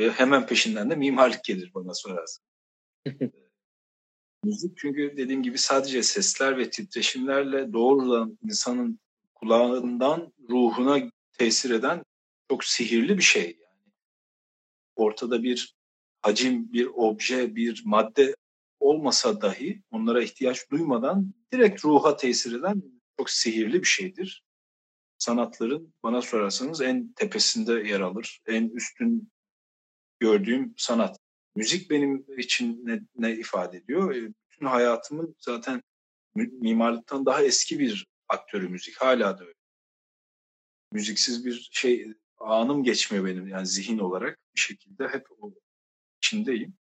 Ve 0.00 0.10
hemen 0.10 0.46
peşinden 0.46 0.90
de 0.90 0.94
mimarlık 0.96 1.44
gelir 1.44 1.70
bana 1.74 1.94
sorarsan. 1.94 2.44
Müzik 4.44 4.78
çünkü 4.78 5.14
dediğim 5.16 5.42
gibi 5.42 5.58
sadece 5.58 6.02
sesler 6.02 6.58
ve 6.58 6.70
titreşimlerle 6.70 7.72
doğrudan 7.72 8.38
insanın 8.42 9.00
kulağından 9.34 10.32
ruhuna 10.50 11.10
tesir 11.38 11.70
eden 11.70 12.04
çok 12.50 12.64
sihirli 12.64 13.18
bir 13.18 13.22
şey. 13.22 13.44
Yani 13.44 13.92
ortada 14.96 15.42
bir 15.42 15.74
hacim, 16.20 16.72
bir 16.72 16.86
obje, 16.86 17.56
bir 17.56 17.82
madde 17.84 18.36
olmasa 18.80 19.40
dahi 19.40 19.82
onlara 19.90 20.22
ihtiyaç 20.22 20.70
duymadan 20.70 21.34
direkt 21.52 21.84
ruha 21.84 22.16
tesir 22.16 22.58
eden 22.58 22.82
çok 23.18 23.30
sihirli 23.30 23.80
bir 23.80 23.86
şeydir. 23.86 24.44
Sanatların 25.18 25.94
bana 26.02 26.22
sorarsanız 26.22 26.80
en 26.80 27.12
tepesinde 27.12 27.72
yer 27.72 28.00
alır. 28.00 28.40
En 28.46 28.68
üstün 28.68 29.32
gördüğüm 30.20 30.74
sanat. 30.76 31.18
Müzik 31.56 31.90
benim 31.90 32.24
için 32.38 32.86
ne, 32.86 33.00
ne 33.16 33.32
ifade 33.36 33.76
ediyor? 33.76 34.14
E, 34.14 34.32
bütün 34.52 34.66
hayatımın 34.66 35.36
zaten 35.38 35.82
mimarlıktan 36.34 37.26
daha 37.26 37.42
eski 37.42 37.78
bir 37.78 38.06
aktörü 38.28 38.68
müzik. 38.68 38.96
Hala 38.96 39.38
da 39.38 39.44
öyle. 39.44 39.54
Müziksiz 40.92 41.44
bir 41.44 41.68
şey 41.72 42.12
anım 42.38 42.84
geçmiyor 42.84 43.24
benim 43.24 43.48
yani 43.48 43.66
zihin 43.66 43.98
olarak 43.98 44.38
bir 44.54 44.60
şekilde 44.60 45.08
hep 45.08 45.26
o 45.38 45.52
içindeyim 46.22 46.74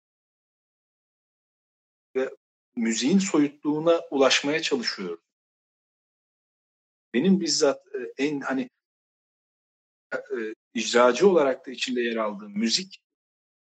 ve 2.19 2.31
müziğin 2.77 3.19
soyutluğuna 3.19 4.01
ulaşmaya 4.11 4.63
çalışıyoruz. 4.63 5.25
Benim 7.15 7.41
bizzat 7.41 7.87
e, 7.87 8.25
en 8.25 8.41
hani 8.41 8.71
e, 10.13 10.17
e, 10.17 10.55
icracı 10.75 11.29
olarak 11.29 11.67
da 11.67 11.71
içinde 11.71 12.01
yer 12.01 12.17
aldığım 12.17 12.59
müzik 12.59 13.01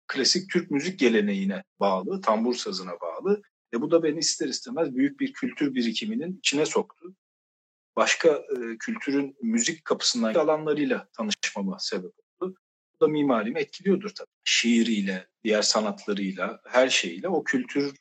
klasik 0.08 0.50
Türk 0.52 0.72
müzik 0.72 1.00
geleneğine 1.00 1.64
bağlı, 1.80 2.22
tambur 2.22 2.56
sazına 2.56 3.02
bağlı. 3.02 3.42
Ve 3.74 3.82
bu 3.82 3.92
da 3.92 4.04
beni 4.04 4.20
ister 4.20 4.48
istemez 4.48 4.96
büyük 4.96 5.20
bir 5.20 5.34
kültür 5.34 5.76
birikiminin 5.76 6.38
içine 6.38 6.66
soktu. 6.66 7.16
Başka 7.96 8.30
e, 8.30 8.78
kültürün 8.80 9.38
müzik 9.42 9.86
kapısından 9.86 10.34
alanlarıyla 10.34 11.08
tanışmama 11.14 11.80
sebep 11.80 12.12
oldu. 12.40 12.56
Bu 12.96 13.06
da 13.06 13.08
mimarimi 13.08 13.60
etkiliyordur 13.60 14.10
tabii. 14.10 14.30
Şiiriyle, 14.44 15.28
diğer 15.44 15.62
sanatlarıyla, 15.62 16.62
her 16.68 16.90
şeyiyle 16.90 17.28
o 17.28 17.44
kültür 17.44 17.96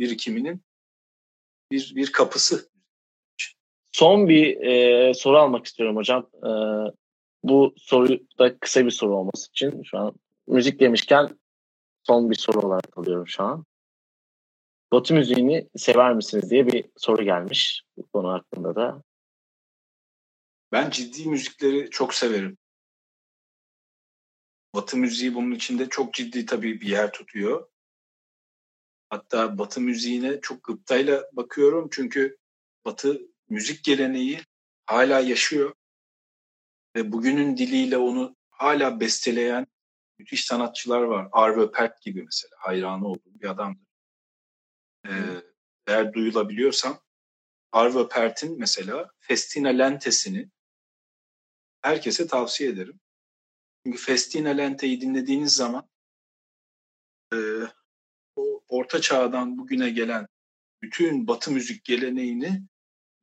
birikiminin 0.00 0.62
bir, 1.70 1.92
bir 1.96 2.12
kapısı. 2.12 2.70
Son 3.92 4.28
bir 4.28 4.60
e, 4.60 5.14
soru 5.14 5.38
almak 5.38 5.66
istiyorum 5.66 5.96
hocam. 5.96 6.30
E, 6.36 6.50
bu 7.42 7.74
soru 7.76 8.20
da 8.38 8.58
kısa 8.58 8.86
bir 8.86 8.90
soru 8.90 9.16
olması 9.16 9.50
için 9.50 9.82
şu 9.82 9.98
an 9.98 10.14
müzik 10.46 10.80
demişken 10.80 11.38
son 12.02 12.30
bir 12.30 12.36
soru 12.36 12.60
olarak 12.60 12.98
alıyorum 12.98 13.28
şu 13.28 13.42
an. 13.42 13.64
Batı 14.92 15.14
müziğini 15.14 15.68
sever 15.76 16.14
misiniz 16.14 16.50
diye 16.50 16.66
bir 16.66 16.84
soru 16.96 17.22
gelmiş 17.22 17.82
bu 17.96 18.08
konu 18.08 18.32
hakkında 18.32 18.74
da. 18.74 19.02
Ben 20.72 20.90
ciddi 20.90 21.28
müzikleri 21.28 21.90
çok 21.90 22.14
severim. 22.14 22.58
Batı 24.74 24.96
müziği 24.96 25.34
bunun 25.34 25.50
içinde 25.50 25.88
çok 25.88 26.14
ciddi 26.14 26.46
tabii 26.46 26.80
bir 26.80 26.86
yer 26.86 27.12
tutuyor. 27.12 27.68
Hatta 29.10 29.58
Batı 29.58 29.80
müziğine 29.80 30.40
çok 30.40 30.64
gıptayla 30.64 31.30
bakıyorum 31.32 31.88
çünkü 31.92 32.38
Batı 32.84 33.20
müzik 33.48 33.84
geleneği 33.84 34.40
hala 34.86 35.20
yaşıyor 35.20 35.74
ve 36.96 37.12
bugünün 37.12 37.56
diliyle 37.56 37.98
onu 37.98 38.36
hala 38.50 39.00
besteleyen 39.00 39.66
müthiş 40.18 40.44
sanatçılar 40.44 41.02
var. 41.02 41.28
Arvo 41.32 41.72
Pärt 41.72 42.02
gibi 42.02 42.22
mesela 42.22 42.56
hayranı 42.58 43.08
olduğum 43.08 43.40
bir 43.40 43.50
adamdır. 43.50 43.86
Ee, 45.06 45.42
eğer 45.86 46.12
duyulabiliyorsam 46.12 47.00
Arvo 47.72 48.08
Pärt'in 48.08 48.58
mesela 48.58 49.10
Festina 49.18 49.68
Lente'sini 49.68 50.50
herkese 51.82 52.26
tavsiye 52.26 52.70
ederim. 52.70 53.00
Çünkü 53.86 53.98
Festina 53.98 54.48
Lente'yi 54.48 55.00
dinlediğiniz 55.00 55.54
zaman 55.54 55.88
e, 57.32 57.36
orta 58.70 59.00
çağdan 59.00 59.58
bugüne 59.58 59.90
gelen 59.90 60.26
bütün 60.82 61.26
batı 61.26 61.50
müzik 61.50 61.84
geleneğini 61.84 62.62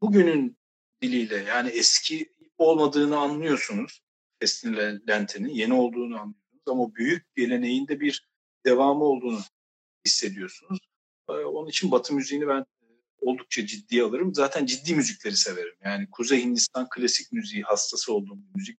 bugünün 0.01 0.57
diliyle 1.01 1.35
yani 1.35 1.69
eski 1.69 2.33
olmadığını 2.57 3.17
anlıyorsunuz. 3.17 4.01
Festin 4.39 4.75
Lente'nin 5.09 5.49
yeni 5.49 5.73
olduğunu 5.73 6.19
anlıyorsunuz 6.19 6.63
ama 6.67 6.95
büyük 6.95 7.35
geleneğinde 7.35 7.99
bir 7.99 8.27
devamı 8.65 9.03
olduğunu 9.03 9.39
hissediyorsunuz. 10.05 10.79
Ee, 11.29 11.33
onun 11.33 11.69
için 11.69 11.91
batı 11.91 12.13
müziğini 12.13 12.47
ben 12.47 12.59
e, 12.59 12.85
oldukça 13.21 13.65
ciddiye 13.65 14.03
alırım. 14.03 14.35
Zaten 14.35 14.65
ciddi 14.65 14.95
müzikleri 14.95 15.37
severim. 15.37 15.75
Yani 15.83 16.09
Kuzey 16.11 16.41
Hindistan 16.41 16.89
klasik 16.89 17.31
müziği 17.31 17.63
hastası 17.63 18.13
olduğum 18.13 18.37
bir 18.37 18.55
müzik. 18.55 18.79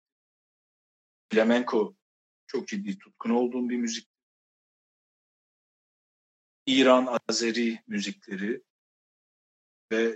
Flamenco 1.32 1.94
çok 2.46 2.68
ciddi 2.68 2.98
tutkun 2.98 3.30
olduğum 3.30 3.68
bir 3.68 3.76
müzik. 3.76 4.08
İran 6.68 7.18
Azeri 7.28 7.78
müzikleri 7.86 8.62
ve 9.92 10.14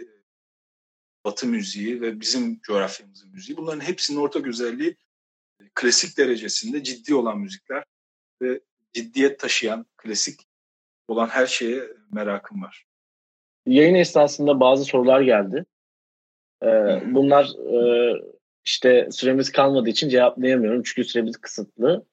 Batı 1.25 1.47
müziği 1.47 2.01
ve 2.01 2.21
bizim 2.21 2.61
coğrafyamızın 2.61 3.31
müziği 3.31 3.57
bunların 3.57 3.81
hepsinin 3.81 4.19
ortak 4.19 4.47
özelliği 4.47 4.97
klasik 5.75 6.19
derecesinde 6.19 6.83
ciddi 6.83 7.15
olan 7.15 7.39
müzikler 7.39 7.85
ve 8.43 8.61
ciddiyet 8.93 9.39
taşıyan 9.39 9.87
klasik 9.97 10.41
olan 11.09 11.29
her 11.29 11.47
şeye 11.47 11.83
merakım 12.11 12.63
var. 12.63 12.87
Yayın 13.67 13.95
esnasında 13.95 14.61
bazı 14.61 14.85
sorular 14.85 15.21
geldi. 15.21 15.65
Ee, 16.63 17.03
bunlar 17.15 17.45
e, 17.45 18.17
işte 18.65 19.09
süremiz 19.11 19.53
kalmadığı 19.53 19.89
için 19.89 20.09
cevaplayamıyorum 20.09 20.83
çünkü 20.83 21.05
süremiz 21.05 21.37
kısıtlı. 21.37 22.07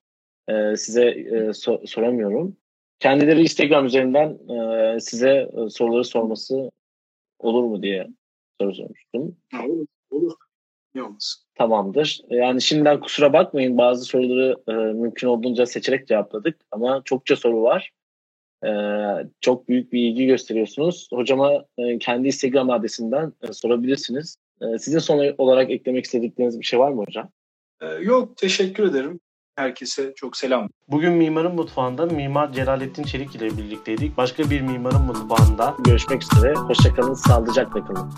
Ee, 0.47 0.77
size 0.77 1.05
e, 1.05 1.33
so- 1.33 1.87
soramıyorum 1.87 2.58
kendileri 2.99 3.41
Instagram 3.41 3.85
üzerinden 3.85 4.37
e, 4.53 4.99
size 4.99 5.29
e, 5.29 5.69
soruları 5.69 6.03
sorması 6.03 6.71
olur 7.39 7.63
mu 7.63 7.83
diye 7.83 8.07
soru 8.61 8.75
sormuştum. 8.75 9.37
Ha, 9.51 9.65
olur. 9.65 9.85
Olur. 10.11 10.33
İyi 10.95 11.03
olmasın. 11.03 11.43
Tamamdır. 11.55 12.21
Yani 12.29 12.61
şimdiden 12.61 12.99
kusura 12.99 13.33
bakmayın 13.33 13.77
bazı 13.77 14.05
soruları 14.05 14.55
e, 14.67 14.73
mümkün 14.73 15.27
olduğunca 15.27 15.65
seçerek 15.65 16.07
cevapladık 16.07 16.61
ama 16.71 17.01
çokça 17.05 17.35
soru 17.35 17.61
var. 17.63 17.91
E, 18.65 18.69
çok 19.41 19.69
büyük 19.69 19.93
bir 19.93 19.99
ilgi 19.99 20.25
gösteriyorsunuz. 20.25 21.07
Hocama 21.13 21.65
e, 21.77 21.97
kendi 21.97 22.27
Instagram 22.27 22.69
adresinden 22.69 23.33
e, 23.41 23.53
sorabilirsiniz. 23.53 24.37
E, 24.61 24.77
sizin 24.79 24.99
son 24.99 25.35
olarak 25.37 25.71
eklemek 25.71 26.05
istedikleriniz 26.05 26.59
bir 26.59 26.65
şey 26.65 26.79
var 26.79 26.91
mı 26.91 27.03
hocam? 27.07 27.31
Ee, 27.81 27.87
yok 27.87 28.37
teşekkür 28.37 28.83
ederim. 28.83 29.19
Herkese 29.59 30.13
çok 30.15 30.37
selam. 30.37 30.69
Bugün 30.87 31.13
Mimarın 31.13 31.55
Mutfağı'nda 31.55 32.05
Mimar 32.05 32.53
Celalettin 32.53 33.03
Çelik 33.03 33.35
ile 33.35 33.57
birlikteydik. 33.57 34.17
Başka 34.17 34.49
bir 34.49 34.61
Mimarın 34.61 35.01
Mutfağı'nda 35.01 35.75
görüşmek 35.85 36.23
üzere. 36.23 36.53
Hoşçakalın, 36.53 37.13
sağlıcakla 37.13 37.85
kalın. 37.85 38.11